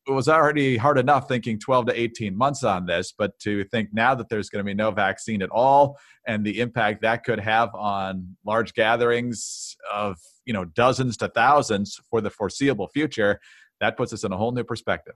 it 0.08 0.12
was 0.12 0.28
already 0.28 0.78
hard 0.78 0.98
enough 0.98 1.28
thinking 1.28 1.60
12 1.60 1.88
to 1.88 2.00
18 2.00 2.36
months 2.36 2.64
on 2.64 2.86
this, 2.86 3.14
but 3.16 3.38
to 3.40 3.64
think 3.66 3.90
now 3.94 4.16
that 4.16 4.30
there's 4.30 4.50
going 4.50 4.64
to 4.64 4.68
be 4.68 4.74
no 4.74 4.90
vaccine 4.90 5.42
at 5.44 5.50
all 5.52 5.98
and 6.28 6.44
the 6.46 6.60
impact 6.60 7.02
that 7.02 7.24
could 7.24 7.40
have 7.40 7.74
on 7.76 8.36
large 8.46 8.74
gatherings 8.74 9.76
of 9.92 10.18
you 10.46 10.54
know 10.54 10.66
dozens 10.66 11.18
to 11.18 11.28
thousands 11.28 12.00
for 12.10 12.20
the 12.20 12.30
foreseeable 12.30 12.88
future, 12.88 13.40
that 13.80 13.96
puts 13.96 14.12
us 14.12 14.24
in 14.24 14.32
a 14.32 14.38
whole 14.38 14.52
new 14.52 14.64
perspective. 14.64 15.16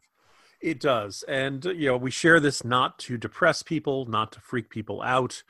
It 0.66 0.80
does, 0.80 1.24
and 1.28 1.64
you 1.64 1.86
know 1.86 1.98
we 1.98 2.10
share 2.10 2.40
this 2.40 2.66
not 2.66 2.98
to 3.02 3.20
depress 3.20 3.62
people, 3.62 4.08
not 4.08 4.32
to 4.32 4.40
freak 4.40 4.72
people 4.72 5.00
out. 5.04 5.44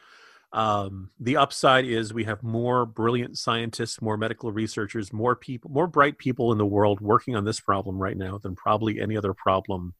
Um, 0.51 1.09
the 1.21 1.37
upside 1.37 1.85
is 1.85 2.13
we 2.13 2.25
have 2.25 2.43
more 2.43 2.85
brilliant 2.85 3.37
scientists, 3.37 4.01
more 4.01 4.17
medical 4.17 4.51
researchers, 4.51 5.13
more 5.13 5.37
people, 5.37 5.71
more 5.71 5.87
bright 5.87 6.17
people 6.17 6.51
in 6.51 6.57
the 6.57 6.65
world 6.65 6.99
working 6.99 7.33
on 7.33 7.45
this 7.45 7.61
problem 7.61 7.97
right 7.97 8.17
now 8.17 8.37
than 8.37 8.57
probably 8.57 8.99
any 8.99 9.15
other 9.15 9.33
problem 9.33 9.93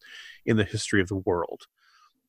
in 0.46 0.58
the 0.58 0.66
history 0.66 1.00
of 1.00 1.08
the 1.08 1.16
world. 1.16 1.62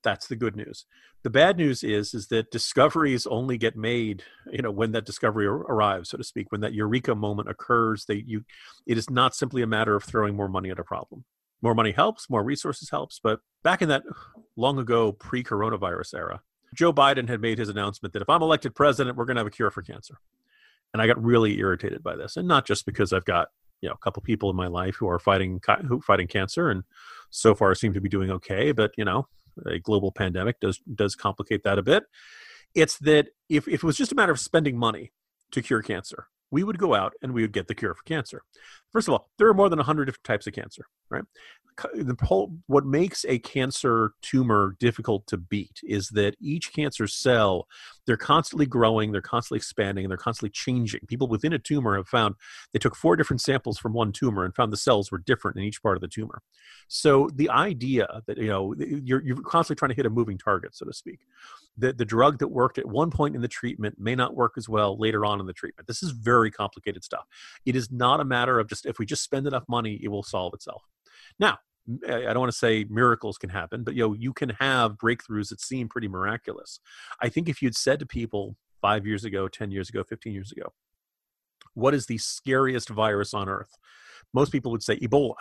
That's 0.04 0.28
the 0.28 0.36
good 0.36 0.54
news. 0.54 0.86
The 1.24 1.30
bad 1.30 1.56
news 1.56 1.82
is 1.82 2.14
is 2.14 2.28
that 2.28 2.52
discoveries 2.52 3.26
only 3.26 3.58
get 3.58 3.74
made, 3.74 4.22
you 4.52 4.62
know, 4.62 4.70
when 4.70 4.92
that 4.92 5.06
discovery 5.06 5.46
arrives, 5.46 6.10
so 6.10 6.18
to 6.18 6.22
speak, 6.22 6.52
when 6.52 6.60
that 6.60 6.72
eureka 6.72 7.16
moment 7.16 7.48
occurs. 7.48 8.04
They 8.04 8.22
you, 8.24 8.44
it 8.86 8.96
is 8.96 9.10
not 9.10 9.34
simply 9.34 9.62
a 9.62 9.66
matter 9.66 9.96
of 9.96 10.04
throwing 10.04 10.36
more 10.36 10.48
money 10.48 10.70
at 10.70 10.78
a 10.78 10.84
problem. 10.84 11.24
More 11.62 11.74
money 11.74 11.92
helps, 11.92 12.28
more 12.28 12.42
resources 12.42 12.90
helps, 12.90 13.18
but 13.22 13.40
back 13.64 13.82
in 13.82 13.88
that 13.88 14.04
long 14.56 14.78
ago 14.78 15.12
pre-coronavirus 15.12 16.14
era, 16.14 16.42
Joe 16.74 16.92
Biden 16.92 17.28
had 17.28 17.40
made 17.40 17.58
his 17.58 17.68
announcement 17.68 18.12
that 18.12 18.22
if 18.22 18.28
I'm 18.28 18.42
elected 18.42 18.74
president, 18.74 19.16
we're 19.16 19.24
going 19.24 19.36
to 19.36 19.40
have 19.40 19.46
a 19.46 19.50
cure 19.50 19.70
for 19.70 19.82
cancer. 19.82 20.18
And 20.92 21.02
I 21.02 21.06
got 21.06 21.22
really 21.22 21.58
irritated 21.58 22.02
by 22.02 22.16
this, 22.16 22.36
and 22.36 22.46
not 22.46 22.66
just 22.66 22.86
because 22.86 23.12
I've 23.12 23.24
got 23.24 23.48
you 23.80 23.88
know 23.88 23.94
a 23.94 23.98
couple 23.98 24.22
people 24.22 24.50
in 24.50 24.56
my 24.56 24.66
life 24.66 24.96
who 24.96 25.08
are 25.08 25.18
fighting 25.18 25.60
who 25.88 26.00
fighting 26.00 26.28
cancer, 26.28 26.70
and 26.70 26.84
so 27.30 27.54
far 27.54 27.74
seem 27.74 27.92
to 27.94 28.00
be 28.00 28.08
doing 28.08 28.30
okay. 28.30 28.72
But 28.72 28.92
you 28.96 29.04
know, 29.04 29.28
a 29.66 29.78
global 29.78 30.12
pandemic 30.12 30.60
does 30.60 30.80
does 30.94 31.14
complicate 31.14 31.64
that 31.64 31.78
a 31.78 31.82
bit. 31.82 32.04
It's 32.74 32.98
that 32.98 33.28
if, 33.48 33.66
if 33.68 33.74
it 33.74 33.84
was 33.84 33.96
just 33.96 34.12
a 34.12 34.14
matter 34.14 34.32
of 34.32 34.40
spending 34.40 34.78
money 34.78 35.12
to 35.52 35.62
cure 35.62 35.82
cancer, 35.82 36.28
we 36.50 36.62
would 36.62 36.78
go 36.78 36.94
out 36.94 37.14
and 37.22 37.32
we 37.32 37.42
would 37.42 37.52
get 37.52 37.68
the 37.68 37.74
cure 37.74 37.94
for 37.94 38.02
cancer. 38.04 38.42
First 38.96 39.08
of 39.08 39.12
all, 39.12 39.28
there 39.36 39.46
are 39.46 39.52
more 39.52 39.68
than 39.68 39.76
100 39.76 40.06
different 40.06 40.24
types 40.24 40.46
of 40.46 40.54
cancer, 40.54 40.86
right? 41.10 41.22
The 41.92 42.16
whole, 42.22 42.56
what 42.66 42.86
makes 42.86 43.26
a 43.28 43.38
cancer 43.40 44.12
tumor 44.22 44.74
difficult 44.80 45.26
to 45.26 45.36
beat 45.36 45.80
is 45.84 46.08
that 46.14 46.34
each 46.40 46.72
cancer 46.72 47.06
cell, 47.06 47.68
they're 48.06 48.16
constantly 48.16 48.64
growing, 48.64 49.12
they're 49.12 49.20
constantly 49.20 49.58
expanding, 49.58 50.06
and 50.06 50.10
they're 50.10 50.16
constantly 50.16 50.48
changing. 50.48 51.00
People 51.08 51.28
within 51.28 51.52
a 51.52 51.58
tumor 51.58 51.94
have 51.98 52.08
found 52.08 52.36
they 52.72 52.78
took 52.78 52.96
four 52.96 53.16
different 53.16 53.42
samples 53.42 53.76
from 53.78 53.92
one 53.92 54.12
tumor 54.12 54.46
and 54.46 54.54
found 54.54 54.72
the 54.72 54.78
cells 54.78 55.12
were 55.12 55.18
different 55.18 55.58
in 55.58 55.64
each 55.64 55.82
part 55.82 55.98
of 55.98 56.00
the 56.00 56.08
tumor. 56.08 56.40
So 56.88 57.28
the 57.34 57.50
idea 57.50 58.22
that 58.26 58.38
you 58.38 58.48
know 58.48 58.74
you're 58.78 59.22
you're 59.22 59.42
constantly 59.42 59.78
trying 59.78 59.90
to 59.90 59.96
hit 59.96 60.06
a 60.06 60.10
moving 60.10 60.38
target, 60.38 60.74
so 60.74 60.86
to 60.86 60.94
speak, 60.94 61.20
that 61.76 61.98
the 61.98 62.04
drug 62.04 62.38
that 62.38 62.48
worked 62.48 62.78
at 62.78 62.86
one 62.86 63.10
point 63.10 63.34
in 63.34 63.42
the 63.42 63.48
treatment 63.48 63.96
may 63.98 64.14
not 64.14 64.34
work 64.34 64.54
as 64.56 64.68
well 64.68 64.96
later 64.98 65.26
on 65.26 65.40
in 65.40 65.46
the 65.46 65.52
treatment. 65.52 65.86
This 65.86 66.02
is 66.02 66.12
very 66.12 66.50
complicated 66.50 67.04
stuff. 67.04 67.26
It 67.66 67.76
is 67.76 67.90
not 67.90 68.20
a 68.20 68.24
matter 68.24 68.58
of 68.58 68.68
just 68.68 68.85
if 68.86 68.98
we 68.98 69.06
just 69.06 69.22
spend 69.22 69.46
enough 69.46 69.64
money, 69.68 70.00
it 70.02 70.08
will 70.08 70.22
solve 70.22 70.54
itself. 70.54 70.82
Now, 71.38 71.58
I 72.08 72.20
don't 72.20 72.40
want 72.40 72.52
to 72.52 72.58
say 72.58 72.84
miracles 72.88 73.38
can 73.38 73.50
happen, 73.50 73.84
but 73.84 73.94
you 73.94 74.02
know, 74.02 74.14
you 74.14 74.32
can 74.32 74.50
have 74.60 74.92
breakthroughs 74.92 75.50
that 75.50 75.60
seem 75.60 75.88
pretty 75.88 76.08
miraculous. 76.08 76.80
I 77.22 77.28
think 77.28 77.48
if 77.48 77.62
you'd 77.62 77.76
said 77.76 78.00
to 78.00 78.06
people 78.06 78.56
five 78.80 79.06
years 79.06 79.24
ago, 79.24 79.46
10 79.48 79.70
years 79.70 79.88
ago, 79.88 80.02
15 80.02 80.32
years 80.32 80.52
ago, 80.52 80.72
what 81.74 81.94
is 81.94 82.06
the 82.06 82.18
scariest 82.18 82.88
virus 82.88 83.34
on 83.34 83.48
earth? 83.48 83.70
Most 84.34 84.50
people 84.50 84.72
would 84.72 84.82
say 84.82 84.98
Ebola. 84.98 85.34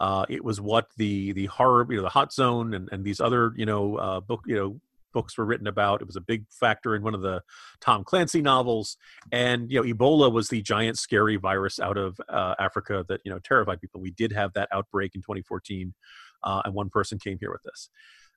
Uh, 0.00 0.26
it 0.28 0.44
was 0.44 0.60
what 0.60 0.86
the 0.96 1.32
the 1.32 1.46
horror, 1.46 1.86
you 1.90 1.96
know, 1.96 2.02
the 2.02 2.08
hot 2.08 2.32
zone, 2.32 2.74
and, 2.74 2.88
and 2.92 3.04
these 3.04 3.20
other, 3.20 3.52
you 3.56 3.66
know, 3.66 3.96
uh, 3.96 4.20
book, 4.20 4.42
you 4.46 4.54
know, 4.54 4.80
books 5.12 5.36
were 5.36 5.44
written 5.44 5.66
about. 5.66 6.00
It 6.00 6.06
was 6.06 6.16
a 6.16 6.20
big 6.20 6.44
factor 6.50 6.94
in 6.94 7.02
one 7.02 7.14
of 7.14 7.22
the 7.22 7.42
Tom 7.80 8.04
Clancy 8.04 8.42
novels, 8.42 8.96
and 9.32 9.70
you 9.70 9.82
know, 9.82 9.94
Ebola 9.94 10.32
was 10.32 10.48
the 10.48 10.62
giant, 10.62 10.98
scary 10.98 11.36
virus 11.36 11.78
out 11.78 11.96
of 11.96 12.18
uh, 12.28 12.54
Africa 12.58 13.04
that 13.08 13.20
you 13.24 13.30
know 13.30 13.38
terrified 13.38 13.80
people. 13.80 14.00
We 14.00 14.10
did 14.10 14.32
have 14.32 14.52
that 14.54 14.68
outbreak 14.72 15.14
in 15.14 15.22
2014, 15.22 15.94
uh, 16.42 16.62
and 16.64 16.74
one 16.74 16.90
person 16.90 17.18
came 17.18 17.38
here 17.40 17.50
with 17.50 17.62
this. 17.62 17.90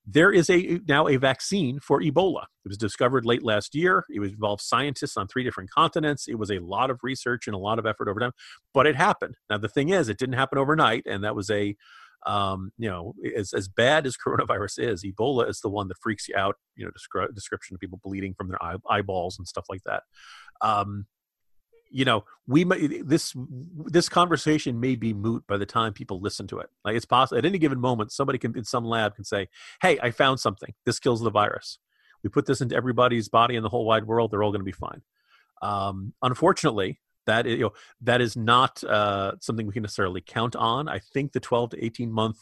There 0.06 0.32
is 0.32 0.50
a 0.50 0.80
now 0.88 1.08
a 1.08 1.18
vaccine 1.18 1.80
for 1.80 2.02
Ebola. 2.02 2.44
It 2.66 2.70
was 2.70 2.78
discovered 2.78 3.26
late 3.26 3.44
last 3.44 3.76
year. 3.76 4.06
It 4.10 4.20
involved 4.20 4.62
scientists 4.62 5.16
on 5.16 5.28
three 5.28 5.44
different 5.44 5.70
continents. 5.70 6.28
It 6.28 6.40
was 6.40 6.50
a 6.50 6.60
lot 6.60 6.90
of 6.90 7.00
research 7.04 7.46
and 7.48 7.56
a 7.56 7.60
lot 7.60 7.78
of 7.78 7.86
effort 7.86 8.08
over 8.08 8.20
time, 8.20 8.32
but 8.74 8.88
it 8.88 8.96
happened. 8.96 9.36
Now 9.50 9.60
the 9.60 9.70
thing 9.70 9.90
is, 9.90 10.10
it 10.10 10.18
didn't 10.18 10.36
happen 10.36 10.58
overnight, 10.58 11.04
and 11.06 11.24
that 11.24 11.36
was 11.36 11.52
a 11.52 11.76
um, 12.26 12.72
you 12.78 12.90
know, 12.90 13.14
as, 13.36 13.54
as 13.54 13.68
bad 13.68 14.06
as 14.06 14.16
coronavirus 14.16 14.80
is, 14.80 15.04
Ebola 15.04 15.50
is 15.50 15.62
the 15.62 15.70
one 15.70 15.88
that 15.88 15.98
freaks 16.00 16.28
you 16.28 16.36
out, 16.36 16.56
you 16.76 16.86
know, 16.86 16.92
descri- 16.92 17.34
description 17.34 17.76
of 17.76 17.80
people 17.80 18.00
bleeding 18.04 18.34
from 18.36 18.48
their 18.48 18.64
eye- 18.64 18.76
eyeballs 18.90 19.38
and 19.38 19.48
stuff 19.48 19.66
like 19.70 19.82
that. 19.86 20.04
Um, 20.62 21.08
you 21.90 22.06
know, 22.06 22.24
we 22.48 22.64
may, 22.64 22.88
this 22.88 23.36
this 23.36 24.08
conversation 24.08 24.80
may 24.80 24.96
be 24.96 25.14
moot 25.14 25.44
by 25.46 25.58
the 25.58 25.66
time 25.66 25.92
people 25.92 26.22
listen 26.22 26.48
to 26.48 26.60
it. 26.60 26.70
Like 26.86 26.96
it's 26.96 27.06
possible 27.06 27.38
at 27.38 27.46
any 27.46 27.58
given 27.58 27.82
moment, 27.82 28.14
somebody 28.14 28.38
can 28.40 28.58
in 28.58 28.64
some 28.64 28.86
lab 28.86 29.16
can 29.16 29.26
say, 29.26 29.50
"Hey, 29.82 30.00
I 30.02 30.12
found 30.12 30.40
something. 30.40 30.74
This 30.86 31.00
kills 31.00 31.22
the 31.22 31.30
virus." 31.30 31.80
We 32.24 32.30
put 32.30 32.46
this 32.46 32.62
into 32.62 32.76
everybody's 32.76 33.28
body 33.28 33.56
in 33.56 33.64
the 33.64 33.70
whole 33.70 33.86
wide 33.86 34.06
world; 34.06 34.32
they're 34.32 34.42
all 34.42 34.52
going 34.52 34.62
to 34.62 34.66
be 34.66 34.72
fine. 34.72 35.02
Um, 35.62 36.14
unfortunately, 36.22 37.02
that 37.26 37.48
is, 37.48 37.54
you 37.54 37.66
know 37.66 37.74
that 38.02 38.22
is 38.22 38.36
not 38.36 38.84
uh, 38.84 39.34
something 39.40 39.68
we 39.68 39.74
can 39.74 39.84
necessarily 39.84 40.22
count 40.22 40.56
on. 40.56 40.88
I 40.88 41.00
think 41.14 41.32
the 41.32 41.40
12 41.40 41.72
to 41.72 41.86
18 41.86 42.12
month 42.12 42.38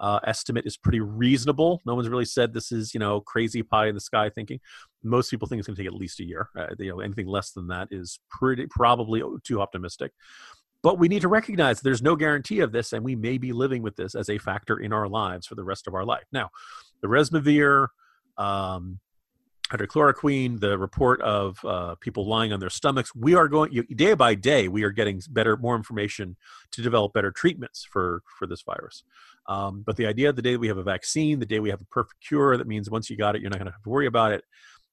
uh, 0.00 0.20
estimate 0.24 0.66
is 0.66 0.76
pretty 0.76 1.00
reasonable. 1.00 1.82
No 1.84 1.94
one's 1.94 2.08
really 2.08 2.24
said 2.24 2.52
this 2.52 2.72
is 2.72 2.94
you 2.94 3.00
know 3.00 3.20
crazy 3.20 3.62
pie 3.62 3.88
in 3.88 3.94
the 3.94 4.00
sky 4.00 4.30
thinking. 4.30 4.60
Most 5.02 5.30
people 5.30 5.48
think 5.48 5.58
it's 5.58 5.66
going 5.66 5.76
to 5.76 5.82
take 5.82 5.92
at 5.92 5.98
least 5.98 6.20
a 6.20 6.24
year. 6.24 6.48
Uh, 6.56 6.66
you 6.78 6.90
know 6.90 7.00
anything 7.00 7.26
less 7.26 7.52
than 7.52 7.68
that 7.68 7.88
is 7.90 8.20
pretty 8.30 8.66
probably 8.66 9.22
too 9.44 9.60
optimistic. 9.60 10.12
But 10.82 10.98
we 10.98 11.08
need 11.08 11.22
to 11.22 11.28
recognize 11.28 11.80
there's 11.80 12.02
no 12.02 12.14
guarantee 12.14 12.60
of 12.60 12.70
this, 12.70 12.92
and 12.92 13.04
we 13.04 13.16
may 13.16 13.38
be 13.38 13.52
living 13.52 13.82
with 13.82 13.96
this 13.96 14.14
as 14.14 14.28
a 14.28 14.38
factor 14.38 14.78
in 14.78 14.92
our 14.92 15.08
lives 15.08 15.46
for 15.46 15.56
the 15.56 15.64
rest 15.64 15.88
of 15.88 15.94
our 15.94 16.04
life. 16.04 16.24
Now, 16.30 16.50
the 17.02 17.08
Remdesivir, 17.08 17.88
um, 18.36 19.00
hydrochloroquine, 19.72 20.60
the 20.60 20.78
report 20.78 21.20
of 21.22 21.62
uh, 21.64 21.94
people 21.96 22.26
lying 22.26 22.52
on 22.52 22.60
their 22.60 22.70
stomachs. 22.70 23.14
We 23.14 23.34
are 23.34 23.48
going 23.48 23.84
day 23.94 24.14
by 24.14 24.34
day. 24.34 24.68
We 24.68 24.82
are 24.82 24.90
getting 24.90 25.20
better, 25.30 25.56
more 25.56 25.76
information 25.76 26.36
to 26.72 26.82
develop 26.82 27.12
better 27.12 27.30
treatments 27.30 27.86
for 27.90 28.22
for 28.38 28.46
this 28.46 28.62
virus. 28.62 29.04
Um, 29.48 29.82
but 29.84 29.96
the 29.96 30.06
idea 30.06 30.28
of 30.28 30.36
the 30.36 30.42
day 30.42 30.56
we 30.56 30.68
have 30.68 30.78
a 30.78 30.82
vaccine, 30.82 31.38
the 31.38 31.46
day 31.46 31.58
we 31.58 31.70
have 31.70 31.80
a 31.80 31.86
perfect 31.86 32.20
cure, 32.26 32.56
that 32.56 32.66
means 32.66 32.90
once 32.90 33.08
you 33.08 33.16
got 33.16 33.34
it, 33.34 33.40
you're 33.40 33.50
not 33.50 33.58
going 33.58 33.66
to 33.66 33.72
have 33.72 33.82
to 33.82 33.88
worry 33.90 34.06
about 34.06 34.32
it. 34.32 34.44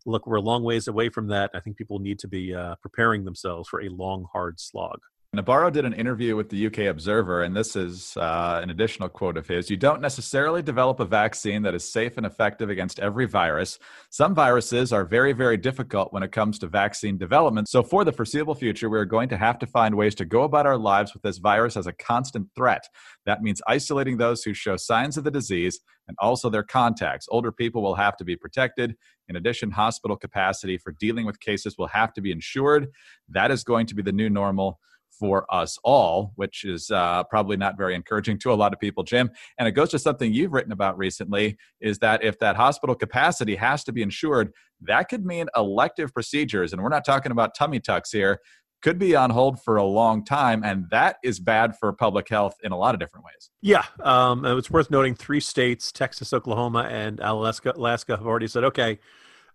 Look, 0.05 0.27
we're 0.27 0.35
a 0.35 0.41
long 0.41 0.63
ways 0.63 0.87
away 0.87 1.09
from 1.09 1.27
that. 1.27 1.51
I 1.53 1.59
think 1.59 1.77
people 1.77 1.99
need 1.99 2.19
to 2.19 2.27
be 2.27 2.53
uh, 2.53 2.75
preparing 2.75 3.25
themselves 3.25 3.67
for 3.67 3.81
a 3.81 3.89
long, 3.89 4.27
hard 4.31 4.59
slog. 4.59 4.99
Nabarro 5.35 5.71
did 5.71 5.85
an 5.85 5.93
interview 5.93 6.35
with 6.35 6.49
the 6.49 6.67
UK 6.67 6.79
Observer, 6.89 7.43
and 7.43 7.55
this 7.55 7.75
is 7.75 8.15
uh, 8.15 8.59
an 8.63 8.69
additional 8.69 9.09
quote 9.09 9.37
of 9.37 9.47
his. 9.47 9.69
You 9.69 9.75
don't 9.75 9.99
necessarily 9.99 10.61
develop 10.61 10.99
a 10.99 11.05
vaccine 11.05 11.61
that 11.63 11.75
is 11.75 11.91
safe 11.91 12.17
and 12.17 12.25
effective 12.25 12.69
against 12.69 12.99
every 12.99 13.25
virus. 13.25 13.77
Some 14.09 14.33
viruses 14.33 14.93
are 14.93 15.03
very, 15.03 15.33
very 15.33 15.57
difficult 15.57 16.13
when 16.13 16.23
it 16.23 16.31
comes 16.31 16.57
to 16.59 16.67
vaccine 16.67 17.17
development. 17.17 17.67
So, 17.67 17.83
for 17.83 18.05
the 18.05 18.11
foreseeable 18.11 18.55
future, 18.55 18.89
we 18.89 18.97
are 18.97 19.05
going 19.05 19.27
to 19.29 19.37
have 19.37 19.59
to 19.59 19.67
find 19.67 19.95
ways 19.95 20.15
to 20.15 20.25
go 20.25 20.43
about 20.43 20.65
our 20.65 20.77
lives 20.77 21.13
with 21.13 21.23
this 21.23 21.37
virus 21.37 21.75
as 21.75 21.87
a 21.87 21.93
constant 21.93 22.47
threat. 22.55 22.87
That 23.25 23.41
means 23.41 23.61
isolating 23.67 24.17
those 24.17 24.43
who 24.43 24.53
show 24.53 24.77
signs 24.77 25.17
of 25.17 25.23
the 25.23 25.31
disease 25.31 25.81
and 26.07 26.15
also 26.19 26.49
their 26.49 26.63
contacts. 26.63 27.27
Older 27.29 27.51
people 27.51 27.81
will 27.81 27.95
have 27.95 28.15
to 28.17 28.23
be 28.23 28.35
protected. 28.35 28.95
In 29.27 29.35
addition, 29.35 29.71
hospital 29.71 30.15
capacity 30.15 30.77
for 30.77 30.91
dealing 30.93 31.25
with 31.25 31.39
cases 31.39 31.77
will 31.77 31.87
have 31.87 32.13
to 32.13 32.21
be 32.21 32.31
ensured. 32.31 32.89
That 33.27 33.51
is 33.51 33.63
going 33.63 33.87
to 33.87 33.95
be 33.95 34.01
the 34.01 34.11
new 34.11 34.29
normal 34.29 34.79
for 35.19 35.45
us 35.53 35.77
all, 35.83 36.31
which 36.35 36.63
is 36.63 36.91
uh, 36.91 37.23
probably 37.25 37.57
not 37.57 37.77
very 37.77 37.95
encouraging 37.95 38.39
to 38.39 38.51
a 38.51 38.55
lot 38.55 38.73
of 38.73 38.79
people, 38.79 39.03
Jim. 39.03 39.29
And 39.57 39.67
it 39.67 39.71
goes 39.71 39.89
to 39.91 39.99
something 39.99 40.33
you've 40.33 40.53
written 40.53 40.71
about 40.71 40.97
recently 40.97 41.57
is 41.81 41.99
that 41.99 42.23
if 42.23 42.39
that 42.39 42.55
hospital 42.55 42.95
capacity 42.95 43.55
has 43.55 43.83
to 43.85 43.91
be 43.91 44.01
insured, 44.01 44.51
that 44.81 45.09
could 45.09 45.25
mean 45.25 45.47
elective 45.55 46.13
procedures. 46.13 46.73
And 46.73 46.81
we're 46.81 46.89
not 46.89 47.05
talking 47.05 47.31
about 47.31 47.55
tummy 47.55 47.79
tucks 47.79 48.11
here, 48.11 48.39
could 48.81 48.99
be 48.99 49.15
on 49.15 49.29
hold 49.29 49.61
for 49.63 49.77
a 49.77 49.83
long 49.83 50.23
time. 50.23 50.63
And 50.63 50.85
that 50.91 51.17
is 51.23 51.39
bad 51.39 51.75
for 51.77 51.91
public 51.93 52.29
health 52.29 52.55
in 52.63 52.71
a 52.71 52.77
lot 52.77 52.93
of 52.93 52.99
different 52.99 53.25
ways. 53.25 53.49
Yeah. 53.61 53.85
Um, 54.03 54.45
it's 54.45 54.69
worth 54.69 54.91
noting 54.91 55.15
three 55.15 55.39
states, 55.39 55.91
Texas, 55.91 56.33
Oklahoma, 56.33 56.87
and 56.89 57.19
Alaska, 57.19 57.73
Alaska 57.75 58.17
have 58.17 58.27
already 58.27 58.47
said, 58.47 58.63
okay, 58.65 58.99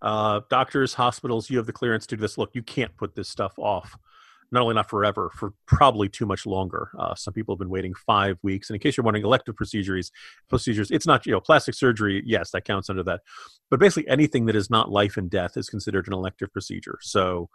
uh, 0.03 0.41
doctors, 0.49 0.95
hospitals, 0.95 1.51
you 1.51 1.59
have 1.59 1.67
the 1.67 1.73
clearance 1.73 2.07
to 2.07 2.17
do 2.17 2.23
this. 2.23 2.39
Look, 2.39 2.55
you 2.55 2.63
can't 2.63 2.97
put 2.97 3.15
this 3.15 3.29
stuff 3.29 3.59
off 3.59 3.97
not 4.53 4.63
only 4.63 4.75
not 4.75 4.91
forever, 4.91 5.31
for 5.35 5.53
probably 5.67 6.09
too 6.09 6.27
much 6.27 6.47
longer. 6.47 6.91
Uh, 6.99 7.15
some 7.15 7.33
people 7.33 7.55
have 7.55 7.59
been 7.59 7.71
waiting 7.71 7.95
five 7.95 8.39
weeks. 8.43 8.69
And 8.69 8.75
in 8.75 8.81
case 8.81 8.97
you're 8.97 9.05
wondering, 9.05 9.25
elective 9.25 9.57
procedures, 9.57 10.11
procedures, 10.49 10.91
it's 10.91 11.07
not 11.07 11.27
you 11.27 11.33
know 11.33 11.41
plastic 11.41 11.75
surgery. 11.75 12.23
Yes, 12.27 12.51
that 12.51 12.65
counts 12.65 12.91
under 12.91 13.03
that, 13.05 13.21
but 13.71 13.81
basically 13.81 14.09
anything 14.09 14.47
that 14.47 14.57
is 14.57 14.71
not 14.71 14.91
life 14.91 15.17
and 15.17 15.31
death 15.31 15.57
is 15.57 15.69
considered 15.69 16.07
an 16.07 16.13
elective 16.13 16.53
procedure. 16.53 16.99
So, 17.03 17.49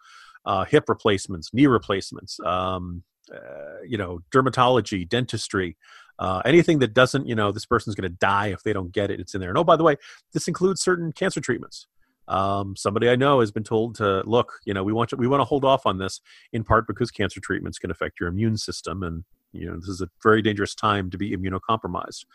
uh, 0.46 0.66
hip 0.66 0.86
replacements, 0.88 1.54
knee 1.54 1.68
replacements, 1.68 2.40
um, 2.46 3.04
uh, 3.34 3.82
you 3.86 3.98
know, 3.98 4.20
dermatology, 4.32 5.08
dentistry. 5.08 5.78
Uh, 6.18 6.42
anything 6.46 6.80
that 6.80 6.94
doesn't, 6.94 7.28
you 7.28 7.36
know, 7.36 7.52
this 7.52 7.66
person's 7.66 7.94
going 7.94 8.10
to 8.10 8.18
die 8.18 8.48
if 8.48 8.64
they 8.64 8.72
don't 8.72 8.94
get 8.94 9.12
it, 9.12 9.20
it's 9.20 9.36
in 9.36 9.42
there. 9.42 9.50
And 9.50 9.58
oh, 9.58 9.66
by 9.66 9.76
the 9.76 9.84
way, 9.84 9.98
this 10.32 10.48
includes 10.48 10.82
certain 10.82 11.12
cancer 11.12 11.42
treatments. 11.42 11.88
Um, 12.28 12.76
somebody 12.76 13.10
I 13.10 13.16
know 13.16 13.40
has 13.40 13.52
been 13.52 13.64
told 13.64 13.96
to 13.96 14.24
look, 14.26 14.60
you 14.66 14.74
know, 14.74 14.84
we 14.84 14.94
want 14.94 15.10
to, 15.12 15.16
we 15.16 15.28
want 15.28 15.42
to 15.42 15.46
hold 15.46 15.64
off 15.64 15.86
on 15.86 15.98
this 15.98 16.22
in 16.54 16.64
part 16.64 16.88
because 16.88 17.12
cancer 17.12 17.40
treatments 17.40 17.78
can 17.78 17.92
affect 17.92 18.20
your 18.20 18.30
immune 18.30 18.58
system, 18.58 19.04
and 19.04 19.24
you 19.54 19.68
know 19.68 19.76
this 19.76 19.90
is 19.90 20.02
a 20.02 20.10
very 20.24 20.42
dangerous 20.42 20.76
time 20.76 21.10
to 21.12 21.18
be 21.18 21.36
immunocompromised 21.36 22.26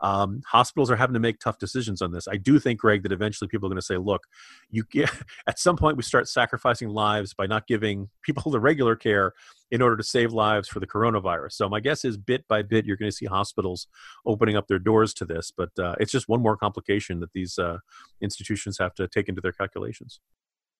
um, 0.00 0.42
hospitals 0.46 0.90
are 0.90 0.96
having 0.96 1.14
to 1.14 1.20
make 1.20 1.38
tough 1.38 1.58
decisions 1.58 2.02
on 2.02 2.12
this. 2.12 2.28
I 2.28 2.36
do 2.36 2.58
think, 2.58 2.80
Greg, 2.80 3.02
that 3.02 3.12
eventually 3.12 3.48
people 3.48 3.66
are 3.66 3.70
going 3.70 3.80
to 3.80 3.86
say, 3.86 3.96
look, 3.96 4.22
you 4.70 4.84
get, 4.90 5.10
at 5.46 5.58
some 5.58 5.76
point 5.76 5.96
we 5.96 6.02
start 6.02 6.28
sacrificing 6.28 6.88
lives 6.88 7.34
by 7.34 7.46
not 7.46 7.66
giving 7.66 8.08
people 8.22 8.50
the 8.52 8.60
regular 8.60 8.96
care 8.96 9.32
in 9.70 9.82
order 9.82 9.96
to 9.96 10.02
save 10.02 10.32
lives 10.32 10.68
for 10.68 10.78
the 10.80 10.86
coronavirus. 10.86 11.52
So 11.52 11.68
my 11.68 11.80
guess 11.80 12.04
is 12.04 12.16
bit 12.16 12.46
by 12.48 12.62
bit 12.62 12.84
you're 12.84 12.96
going 12.96 13.10
to 13.10 13.16
see 13.16 13.26
hospitals 13.26 13.88
opening 14.24 14.56
up 14.56 14.68
their 14.68 14.78
doors 14.78 15.12
to 15.14 15.24
this, 15.24 15.52
but 15.56 15.70
uh, 15.78 15.94
it's 15.98 16.12
just 16.12 16.28
one 16.28 16.40
more 16.40 16.56
complication 16.56 17.20
that 17.20 17.32
these 17.32 17.58
uh, 17.58 17.78
institutions 18.20 18.78
have 18.78 18.94
to 18.94 19.08
take 19.08 19.28
into 19.28 19.40
their 19.40 19.52
calculations. 19.52 20.20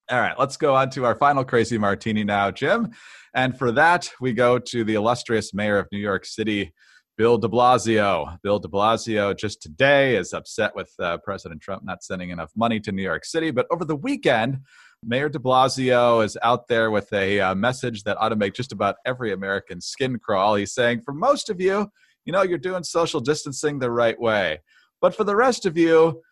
All 0.09 0.21
right, 0.21 0.39
let's 0.39 0.57
go 0.57 0.77
on 0.77 0.91
to 0.91 1.05
our 1.05 1.17
final 1.17 1.45
crazy 1.45 1.79
martini 1.79 2.23
now, 2.23 2.53
Jim. 2.53 2.93
And 3.35 3.59
for 3.59 3.73
that, 3.73 4.09
we 4.21 4.33
go 4.33 4.57
to 4.57 4.85
the 4.85 4.95
illustrious 4.95 5.53
mayor 5.53 5.79
of 5.79 5.89
New 5.91 5.99
York 5.99 6.25
City, 6.25 6.73
Bill 7.17 7.39
de 7.39 7.49
Blasio. 7.49 8.39
Bill 8.43 8.59
de 8.59 8.69
Blasio 8.69 9.35
just 9.35 9.63
today 9.63 10.17
is 10.17 10.35
upset 10.35 10.77
with 10.77 10.93
uh, 10.99 11.17
President 11.19 11.63
Trump 11.63 11.83
not 11.83 12.05
sending 12.05 12.29
enough 12.29 12.53
money 12.55 12.79
to 12.81 12.93
New 12.93 13.03
York 13.03 13.25
City. 13.25 13.51
But 13.51 13.67
over 13.71 13.87
the 13.87 13.97
weekend, 13.97 14.61
Mayor 15.03 15.31
de 15.31 15.39
Blasio 15.39 16.23
is 16.23 16.37
out 16.43 16.69
there 16.69 16.91
with 16.91 17.11
a 17.15 17.41
uh, 17.41 17.55
message 17.55 18.03
that 18.03 18.19
ought 18.21 18.29
to 18.29 18.37
make 18.37 18.53
just 18.53 18.71
about 18.71 18.97
every 19.07 19.33
American 19.33 19.81
skin 19.81 20.19
crawl. 20.19 20.57
He's 20.57 20.75
saying, 20.75 21.01
for 21.01 21.15
most 21.15 21.49
of 21.49 21.59
you, 21.59 21.91
you 22.27 22.33
know, 22.33 22.43
you're 22.43 22.59
doing 22.59 22.85
social 22.85 23.21
distancing 23.21 23.79
the 23.79 23.91
right 23.91 24.21
way. 24.21 24.61
But 25.01 25.15
for 25.15 25.25
the 25.25 25.37
rest 25.37 25.65
of 25.65 25.79
you, 25.79 26.23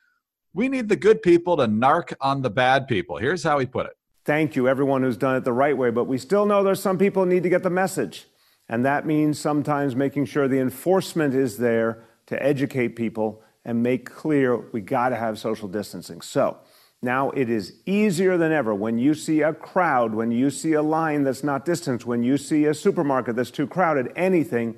we 0.53 0.69
need 0.69 0.91
the 0.91 0.97
good 0.97 1.23
people 1.23 1.57
to 1.57 1.67
narc 1.67 2.12
on 2.21 2.43
the 2.43 2.50
bad 2.50 2.88
people. 2.88 3.17
Here's 3.17 3.43
how 3.43 3.59
he 3.59 3.64
put 3.64 3.87
it. 3.87 3.93
Thank 4.26 4.55
you, 4.55 4.69
everyone 4.69 5.03
who's 5.03 5.17
done 5.17 5.37
it 5.37 5.45
the 5.45 5.53
right 5.53 5.76
way, 5.76 5.91
but 5.91 6.05
we 6.05 6.19
still 6.19 6.45
know 6.45 6.62
there's 6.62 6.81
some 6.81 6.99
people 6.99 7.25
need 7.26 7.43
to 7.43 7.49
get 7.49 7.62
the 7.62 7.71
message. 7.71 8.26
And 8.68 8.85
that 8.85 9.06
means 9.06 9.38
sometimes 9.38 9.94
making 9.94 10.26
sure 10.26 10.49
the 10.49 10.59
enforcement 10.59 11.35
is 11.35 11.59
there 11.59 12.04
to 12.26 12.42
educate 12.42 12.97
people 12.97 13.42
and 13.64 13.83
make 13.83 14.11
clear 14.11 14.56
we 14.56 14.80
got 14.80 15.11
to 15.11 15.16
have 15.16 15.38
social 15.38 15.68
distancing. 15.68 16.21
So 16.21 16.59
now 17.02 17.30
it 17.30 17.50
is 17.50 17.75
easier 17.85 18.38
than 18.38 18.52
ever 18.52 18.75
when 18.75 18.99
you 18.99 19.14
see 19.14 19.42
a 19.42 19.52
crowd, 19.52 20.14
when 20.14 20.30
you 20.30 20.50
see 20.50 20.73
a 20.73 20.83
line 20.83 21.23
that's 21.23 21.44
not 21.44 21.64
distanced, 21.64 22.06
when 22.06 22.23
you 22.23 22.38
see 22.38 22.64
a 22.64 22.75
supermarket 22.75 23.37
that's 23.37 23.50
too 23.50 23.66
crowded, 23.66 24.11
anything, 24.16 24.76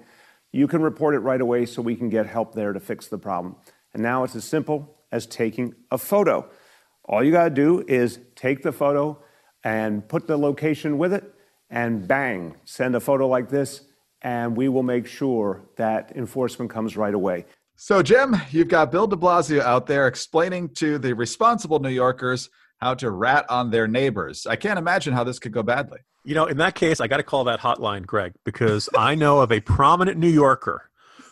you 0.53 0.67
can 0.67 0.83
report 0.83 1.15
it 1.15 1.21
right 1.21 1.41
away 1.41 1.67
so 1.67 1.83
we 1.83 1.95
can 1.95 2.09
get 2.09 2.27
help 2.27 2.55
there 2.55 2.73
to 2.73 2.81
fix 2.81 3.07
the 3.07 3.19
problem. 3.19 3.57
And 3.95 4.03
now 4.03 4.25
it's 4.25 4.35
as 4.35 4.45
simple 4.45 4.97
as 5.13 5.27
taking 5.27 5.75
a 5.91 5.99
photo. 5.99 6.49
All 7.05 7.23
you 7.23 7.31
got 7.31 7.45
to 7.45 7.51
do 7.51 7.85
is 7.87 8.19
take 8.35 8.63
the 8.63 8.73
photo 8.73 9.23
and 9.63 10.09
put 10.09 10.27
the 10.27 10.37
location 10.37 10.99
with 10.99 11.13
it, 11.13 11.33
and 11.71 12.07
bang, 12.07 12.57
send 12.65 12.95
a 12.95 13.01
photo 13.01 13.27
like 13.29 13.49
this, 13.49 13.83
and 14.23 14.57
we 14.57 14.69
will 14.69 14.83
make 14.83 15.07
sure 15.07 15.63
that 15.77 16.13
enforcement 16.17 16.71
comes 16.71 16.97
right 16.97 17.15
away. 17.15 17.47
So, 17.77 18.03
Jim, 18.03 18.37
you've 18.51 18.69
got 18.69 18.91
Bill 18.91 19.07
de 19.07 19.17
Blasio 19.17 19.61
out 19.61 19.87
there 19.87 20.07
explaining 20.07 20.71
to 20.77 20.99
the 20.99 21.15
responsible 21.15 21.79
New 21.79 21.91
Yorkers 21.91 22.49
how 22.79 22.95
to 22.95 23.11
rat 23.11 23.45
on 23.51 23.71
their 23.71 23.87
neighbors. 23.87 24.47
I 24.47 24.57
can't 24.57 24.79
imagine 24.79 25.13
how 25.13 25.25
this 25.25 25.39
could 25.39 25.53
go 25.53 25.63
badly. 25.63 25.99
You 26.25 26.35
know, 26.35 26.47
in 26.47 26.57
that 26.59 26.75
case, 26.75 27.01
I 27.01 27.07
got 27.07 27.19
to 27.19 27.23
call 27.23 27.45
that 27.45 27.61
hotline, 27.61 28.07
Greg, 28.07 28.33
because 28.45 28.89
I 28.97 29.15
know 29.15 29.41
of 29.41 29.53
a 29.53 29.61
prominent 29.61 30.19
New 30.19 30.29
Yorker 30.29 30.91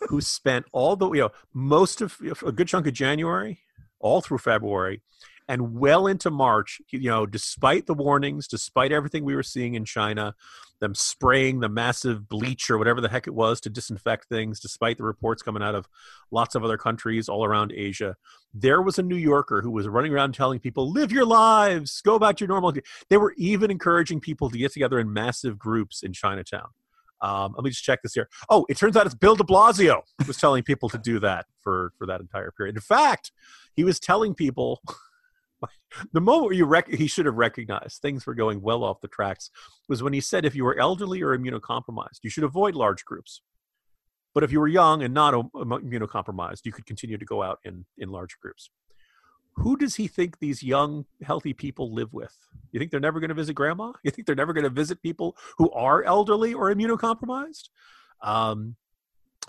who 0.09 0.21
spent 0.21 0.67
all 0.73 0.97
the, 0.97 1.11
you 1.12 1.21
know, 1.21 1.31
most 1.53 2.00
of 2.00 2.19
a 2.45 2.53
good 2.53 2.69
chunk 2.69 2.87
of 2.87 2.93
January, 2.93 3.61
all 3.99 4.21
through 4.21 4.38
February, 4.38 5.00
and 5.48 5.78
well 5.78 6.06
into 6.06 6.30
March, 6.30 6.80
you 6.90 7.10
know, 7.10 7.26
despite 7.26 7.86
the 7.86 7.94
warnings, 7.94 8.48
despite 8.48 8.92
everything 8.92 9.24
we 9.24 9.34
were 9.34 9.42
seeing 9.42 9.74
in 9.74 9.84
China, 9.84 10.34
them 10.80 10.94
spraying 10.94 11.60
the 11.60 11.68
massive 11.68 12.28
bleach 12.28 12.70
or 12.70 12.78
whatever 12.78 13.00
the 13.00 13.08
heck 13.08 13.26
it 13.26 13.34
was 13.34 13.60
to 13.60 13.70
disinfect 13.70 14.26
things, 14.28 14.58
despite 14.58 14.96
the 14.96 15.04
reports 15.04 15.42
coming 15.42 15.62
out 15.62 15.74
of 15.74 15.88
lots 16.30 16.54
of 16.54 16.64
other 16.64 16.78
countries 16.78 17.28
all 17.28 17.44
around 17.44 17.72
Asia, 17.72 18.16
there 18.52 18.80
was 18.82 18.98
a 18.98 19.02
New 19.02 19.16
Yorker 19.16 19.60
who 19.62 19.70
was 19.70 19.86
running 19.86 20.12
around 20.12 20.34
telling 20.34 20.58
people, 20.58 20.90
live 20.90 21.12
your 21.12 21.26
lives, 21.26 22.00
go 22.00 22.14
about 22.14 22.40
your 22.40 22.48
normal. 22.48 22.72
They 23.10 23.16
were 23.16 23.34
even 23.36 23.70
encouraging 23.70 24.20
people 24.20 24.50
to 24.50 24.58
get 24.58 24.72
together 24.72 24.98
in 24.98 25.12
massive 25.12 25.58
groups 25.58 26.02
in 26.02 26.12
Chinatown. 26.12 26.68
Um, 27.20 27.54
let 27.56 27.64
me 27.64 27.70
just 27.70 27.84
check 27.84 28.02
this 28.02 28.12
here. 28.12 28.28
Oh, 28.50 28.66
it 28.68 28.76
turns 28.76 28.96
out 28.96 29.06
it's 29.06 29.14
Bill 29.14 29.36
de 29.36 29.44
Blasio 29.44 30.02
was 30.26 30.36
telling 30.36 30.62
people 30.62 30.88
to 30.90 30.98
do 30.98 31.18
that 31.20 31.46
for, 31.62 31.92
for 31.96 32.06
that 32.06 32.20
entire 32.20 32.50
period. 32.50 32.76
In 32.76 32.82
fact, 32.82 33.32
he 33.74 33.84
was 33.84 33.98
telling 33.98 34.34
people 34.34 34.82
the 36.12 36.21
moment 36.21 36.54
you 36.54 36.64
rec- 36.64 36.88
he 36.88 37.06
should 37.06 37.26
have 37.26 37.37
recognized 37.37 38.00
things 38.00 38.26
were 38.26 38.35
going 38.35 38.61
well 38.61 38.85
off 38.85 39.00
the 39.00 39.09
tracks 39.09 39.50
was 39.88 40.02
when 40.02 40.12
he 40.12 40.21
said 40.21 40.44
if 40.44 40.54
you 40.54 40.64
were 40.64 40.78
elderly 40.78 41.23
or 41.23 41.37
immunocompromised, 41.37 42.21
you 42.23 42.30
should 42.30 42.44
avoid 42.44 42.75
large 42.75 43.04
groups. 43.04 43.42
But 44.35 44.42
if 44.42 44.50
you 44.50 44.61
were 44.61 44.68
young 44.68 45.02
and 45.02 45.14
not 45.14 45.35
immunocompromised, 45.35 46.62
you 46.64 46.73
could 46.73 46.87
continue 46.87 47.16
to 47.16 47.25
go 47.25 47.42
out 47.42 47.61
in, 47.64 47.85
in 47.99 48.09
large 48.09 48.37
groups. 48.40 48.68
Who 49.56 49.76
does 49.76 49.94
he 49.94 50.09
think 50.09 50.40
these 50.40 50.62
young, 50.62 51.04
healthy 51.23 51.52
people 51.52 51.94
live 51.94 52.12
with? 52.12 52.37
You 52.73 52.80
think 52.80 52.90
they're 52.90 52.99
never 52.99 53.21
going 53.21 53.28
to 53.28 53.35
visit 53.35 53.54
grandma? 53.54 53.92
You 54.02 54.11
think 54.11 54.26
they're 54.26 54.35
never 54.35 54.52
going 54.52 54.64
to 54.64 54.71
visit 54.71 55.00
people 55.00 55.37
who 55.59 55.71
are 55.71 56.02
elderly 56.02 56.54
or 56.54 56.75
immunocompromised? 56.75 57.68
Um, 58.21 58.75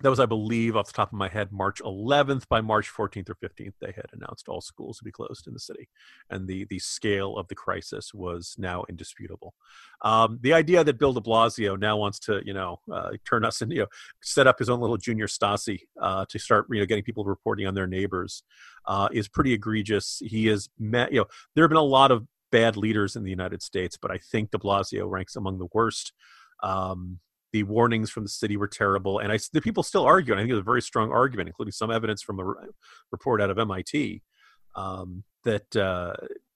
that 0.01 0.09
was, 0.09 0.19
I 0.19 0.25
believe, 0.25 0.75
off 0.75 0.87
the 0.87 0.93
top 0.93 1.13
of 1.13 1.17
my 1.17 1.29
head, 1.29 1.51
March 1.51 1.81
11th. 1.81 2.47
By 2.49 2.59
March 2.59 2.91
14th 2.91 3.29
or 3.29 3.35
15th, 3.35 3.73
they 3.79 3.93
had 3.95 4.07
announced 4.11 4.49
all 4.49 4.59
schools 4.59 4.97
to 4.97 5.05
be 5.05 5.11
closed 5.11 5.47
in 5.47 5.53
the 5.53 5.59
city, 5.59 5.87
and 6.29 6.47
the 6.47 6.65
the 6.65 6.79
scale 6.79 7.37
of 7.37 7.47
the 7.47 7.55
crisis 7.55 8.13
was 8.13 8.55
now 8.57 8.83
indisputable. 8.89 9.53
Um, 10.01 10.39
the 10.41 10.53
idea 10.53 10.83
that 10.83 10.99
Bill 10.99 11.13
De 11.13 11.21
Blasio 11.21 11.79
now 11.79 11.97
wants 11.97 12.19
to, 12.19 12.41
you 12.45 12.53
know, 12.53 12.79
uh, 12.91 13.11
turn 13.25 13.45
us 13.45 13.61
and 13.61 13.71
you 13.71 13.79
know, 13.79 13.87
set 14.21 14.47
up 14.47 14.59
his 14.59 14.69
own 14.69 14.81
little 14.81 14.97
junior 14.97 15.27
Stasi 15.27 15.79
uh, 16.01 16.25
to 16.29 16.39
start, 16.39 16.67
you 16.69 16.79
know, 16.79 16.85
getting 16.85 17.03
people 17.03 17.23
reporting 17.23 17.65
on 17.65 17.73
their 17.73 17.87
neighbors 17.87 18.43
uh, 18.85 19.07
is 19.11 19.27
pretty 19.27 19.53
egregious. 19.53 20.21
He 20.25 20.47
is, 20.49 20.69
met, 20.77 21.11
you 21.11 21.21
know, 21.21 21.25
there 21.53 21.63
have 21.63 21.69
been 21.69 21.77
a 21.77 21.81
lot 21.81 22.11
of 22.11 22.27
bad 22.51 22.77
leaders 22.77 23.15
in 23.15 23.23
the 23.23 23.29
United 23.29 23.61
States, 23.61 23.97
but 23.97 24.11
I 24.11 24.17
think 24.17 24.51
De 24.51 24.57
Blasio 24.57 25.09
ranks 25.09 25.35
among 25.35 25.57
the 25.57 25.67
worst. 25.73 26.13
Um, 26.63 27.19
the 27.55 27.63
warnings 27.63 28.12
from 28.12 28.24
the 28.24 28.29
city 28.29 28.57
were 28.57 28.67
terrible, 28.67 29.19
and 29.19 29.31
I 29.31 29.39
the 29.53 29.62
people 29.62 29.81
still 29.81 30.03
argue. 30.03 30.33
And 30.33 30.39
I 30.39 30.43
think 30.43 30.51
it 30.51 30.55
was 30.55 30.59
a 30.59 30.74
very 30.74 30.81
strong 30.81 31.09
argument, 31.09 31.47
including 31.47 31.71
some 31.71 31.89
evidence 31.89 32.21
from 32.21 32.41
a 32.41 32.53
report 33.13 33.41
out 33.41 33.50
of 33.50 33.57
MIT 33.57 34.21
um, 34.75 35.24
that 35.45 35.74
uh, 35.74 36.15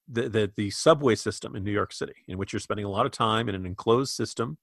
the, 0.09 0.27
the, 0.27 0.51
the 0.57 0.69
subway 0.71 1.15
system 1.15 1.55
in 1.55 1.63
New 1.63 1.71
York 1.71 1.93
City, 1.93 2.15
in 2.27 2.37
which 2.37 2.51
you're 2.51 2.59
spending 2.59 2.85
a 2.85 2.89
lot 2.89 3.05
of 3.05 3.13
time 3.13 3.47
in 3.47 3.55
an 3.55 3.65
enclosed 3.65 4.13
system. 4.13 4.57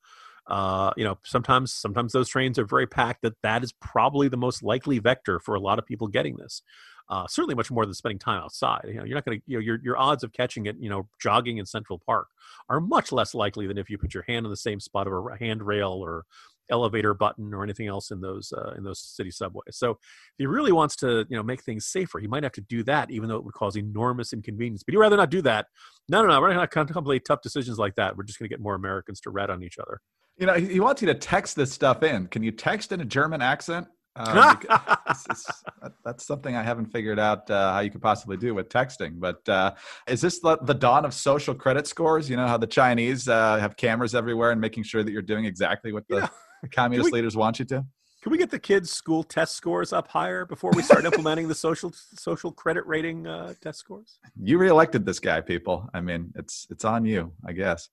Uh, 0.46 0.92
you 0.98 1.04
know, 1.04 1.16
sometimes 1.24 1.72
sometimes 1.72 2.12
those 2.12 2.28
trains 2.28 2.58
are 2.58 2.66
very 2.66 2.86
packed. 2.86 3.22
That 3.22 3.40
that 3.42 3.64
is 3.64 3.72
probably 3.72 4.28
the 4.28 4.36
most 4.36 4.62
likely 4.62 4.98
vector 4.98 5.40
for 5.40 5.54
a 5.54 5.60
lot 5.60 5.78
of 5.78 5.86
people 5.86 6.06
getting 6.06 6.36
this 6.36 6.60
uh, 7.08 7.26
certainly 7.28 7.54
much 7.54 7.70
more 7.70 7.84
than 7.84 7.94
spending 7.94 8.18
time 8.18 8.42
outside. 8.42 8.82
You 8.86 8.94
know, 8.94 9.04
you're 9.04 9.14
not 9.14 9.24
going 9.24 9.38
to, 9.38 9.44
you 9.46 9.58
know, 9.58 9.62
your 9.62 9.78
your 9.82 9.96
odds 9.96 10.24
of 10.24 10.32
catching 10.32 10.66
it, 10.66 10.76
you 10.78 10.90
know, 10.90 11.08
jogging 11.20 11.58
in 11.58 11.66
Central 11.66 12.00
Park 12.04 12.28
are 12.68 12.80
much 12.80 13.12
less 13.12 13.34
likely 13.34 13.66
than 13.66 13.78
if 13.78 13.88
you 13.88 13.98
put 13.98 14.14
your 14.14 14.24
hand 14.24 14.46
in 14.46 14.50
the 14.50 14.56
same 14.56 14.80
spot 14.80 15.06
of 15.06 15.12
a 15.12 15.36
handrail 15.38 15.92
or 15.92 16.24
elevator 16.70 17.14
button 17.14 17.54
or 17.54 17.62
anything 17.62 17.86
else 17.86 18.10
in 18.10 18.20
those 18.20 18.52
uh, 18.52 18.74
in 18.76 18.82
those 18.82 19.00
city 19.00 19.30
subways. 19.30 19.76
So 19.76 19.90
if 19.92 19.98
he 20.38 20.46
really 20.46 20.72
wants 20.72 20.96
to, 20.96 21.24
you 21.28 21.36
know, 21.36 21.42
make 21.42 21.62
things 21.62 21.86
safer, 21.86 22.18
he 22.18 22.26
might 22.26 22.42
have 22.42 22.52
to 22.52 22.60
do 22.62 22.82
that, 22.84 23.10
even 23.10 23.28
though 23.28 23.36
it 23.36 23.44
would 23.44 23.54
cause 23.54 23.76
enormous 23.76 24.32
inconvenience. 24.32 24.82
But 24.82 24.92
he'd 24.92 24.98
rather 24.98 25.16
not 25.16 25.30
do 25.30 25.42
that. 25.42 25.66
No, 26.08 26.22
no, 26.22 26.28
no, 26.28 26.40
we're 26.40 26.48
not 26.48 26.70
going 26.70 26.86
to 26.86 26.92
contemplate 26.92 27.24
tough 27.24 27.40
decisions 27.40 27.78
like 27.78 27.94
that. 27.96 28.16
We're 28.16 28.24
just 28.24 28.38
going 28.38 28.48
to 28.48 28.52
get 28.52 28.60
more 28.60 28.74
Americans 28.74 29.20
to 29.22 29.30
rat 29.30 29.50
on 29.50 29.62
each 29.62 29.78
other. 29.78 30.00
You 30.38 30.46
know, 30.46 30.54
he 30.54 30.80
wants 30.80 31.00
you 31.00 31.06
to 31.06 31.14
text 31.14 31.56
this 31.56 31.72
stuff 31.72 32.02
in. 32.02 32.26
Can 32.26 32.42
you 32.42 32.50
text 32.50 32.92
in 32.92 33.00
a 33.00 33.04
German 33.04 33.40
accent? 33.40 33.86
Um, 34.16 34.58
that's 36.04 36.24
something 36.24 36.56
I 36.56 36.62
haven't 36.62 36.86
figured 36.86 37.18
out 37.18 37.50
uh, 37.50 37.74
how 37.74 37.80
you 37.80 37.90
could 37.90 38.00
possibly 38.00 38.36
do 38.36 38.54
with 38.54 38.68
texting. 38.68 39.20
But 39.20 39.46
uh, 39.48 39.74
is 40.08 40.22
this 40.22 40.38
the, 40.40 40.56
the, 40.62 40.74
dawn 40.74 41.04
of 41.04 41.12
social 41.12 41.54
credit 41.54 41.86
scores? 41.86 42.30
You 42.30 42.36
know 42.36 42.46
how 42.46 42.56
the 42.56 42.66
Chinese 42.66 43.28
uh, 43.28 43.58
have 43.58 43.76
cameras 43.76 44.14
everywhere 44.14 44.52
and 44.52 44.60
making 44.60 44.84
sure 44.84 45.02
that 45.02 45.12
you're 45.12 45.22
doing 45.22 45.44
exactly 45.44 45.92
what 45.92 46.08
the, 46.08 46.16
yeah. 46.16 46.28
communist 46.72 47.12
we, 47.12 47.18
leaders 47.18 47.36
want 47.36 47.58
you 47.58 47.64
to. 47.66 47.84
Can 48.22 48.32
we 48.32 48.38
get 48.38 48.50
the 48.50 48.58
kids' 48.58 48.90
school 48.90 49.22
test 49.22 49.54
scores 49.54 49.92
up 49.92 50.08
higher 50.08 50.44
before 50.46 50.72
we 50.74 50.82
start 50.82 51.04
implementing 51.04 51.46
the 51.46 51.54
social 51.54 51.92
social 51.92 52.50
credit 52.50 52.84
rating 52.86 53.26
uh, 53.26 53.54
test 53.60 53.78
scores? 53.78 54.18
You 54.42 54.58
reelected 54.58 55.04
this 55.04 55.20
guy, 55.20 55.40
people. 55.42 55.88
I 55.94 56.00
mean, 56.00 56.32
it's 56.34 56.66
it's 56.70 56.84
on 56.84 57.04
you, 57.04 57.32
I 57.46 57.52
guess. 57.52 57.90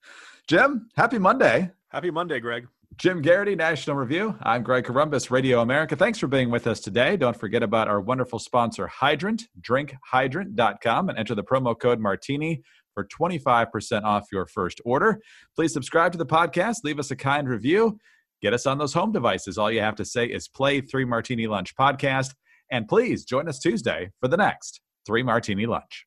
Jim, 0.47 0.89
happy 0.95 1.19
Monday. 1.19 1.69
Happy 1.89 2.09
Monday, 2.09 2.39
Greg. 2.39 2.67
Jim 2.97 3.21
Geraghty, 3.21 3.55
National 3.55 3.95
Review. 3.95 4.35
I'm 4.43 4.61
Greg 4.61 4.83
Corombos, 4.83 5.31
Radio 5.31 5.61
America. 5.61 5.95
Thanks 5.95 6.19
for 6.19 6.27
being 6.27 6.51
with 6.51 6.67
us 6.67 6.79
today. 6.79 7.17
Don't 7.17 7.37
forget 7.37 7.63
about 7.63 7.87
our 7.87 7.99
wonderful 7.99 8.39
sponsor, 8.39 8.87
Hydrant. 8.87 9.43
DrinkHydrant.com 9.61 11.09
and 11.09 11.17
enter 11.17 11.33
the 11.33 11.43
promo 11.43 11.79
code 11.79 11.99
Martini 11.99 12.61
for 12.93 13.05
25% 13.05 14.03
off 14.03 14.27
your 14.31 14.45
first 14.45 14.81
order. 14.85 15.21
Please 15.55 15.73
subscribe 15.73 16.11
to 16.11 16.17
the 16.17 16.25
podcast, 16.25 16.77
leave 16.83 16.99
us 16.99 17.09
a 17.09 17.15
kind 17.15 17.47
review, 17.47 17.97
get 18.41 18.53
us 18.53 18.67
on 18.67 18.77
those 18.77 18.93
home 18.93 19.11
devices. 19.11 19.57
All 19.57 19.71
you 19.71 19.81
have 19.81 19.95
to 19.95 20.05
say 20.05 20.25
is 20.25 20.47
play 20.47 20.81
Three 20.81 21.05
Martini 21.05 21.47
Lunch 21.47 21.75
podcast. 21.75 22.33
And 22.71 22.87
please 22.87 23.25
join 23.25 23.47
us 23.47 23.59
Tuesday 23.59 24.11
for 24.19 24.27
the 24.27 24.37
next 24.37 24.81
Three 25.05 25.23
Martini 25.23 25.65
Lunch. 25.65 26.05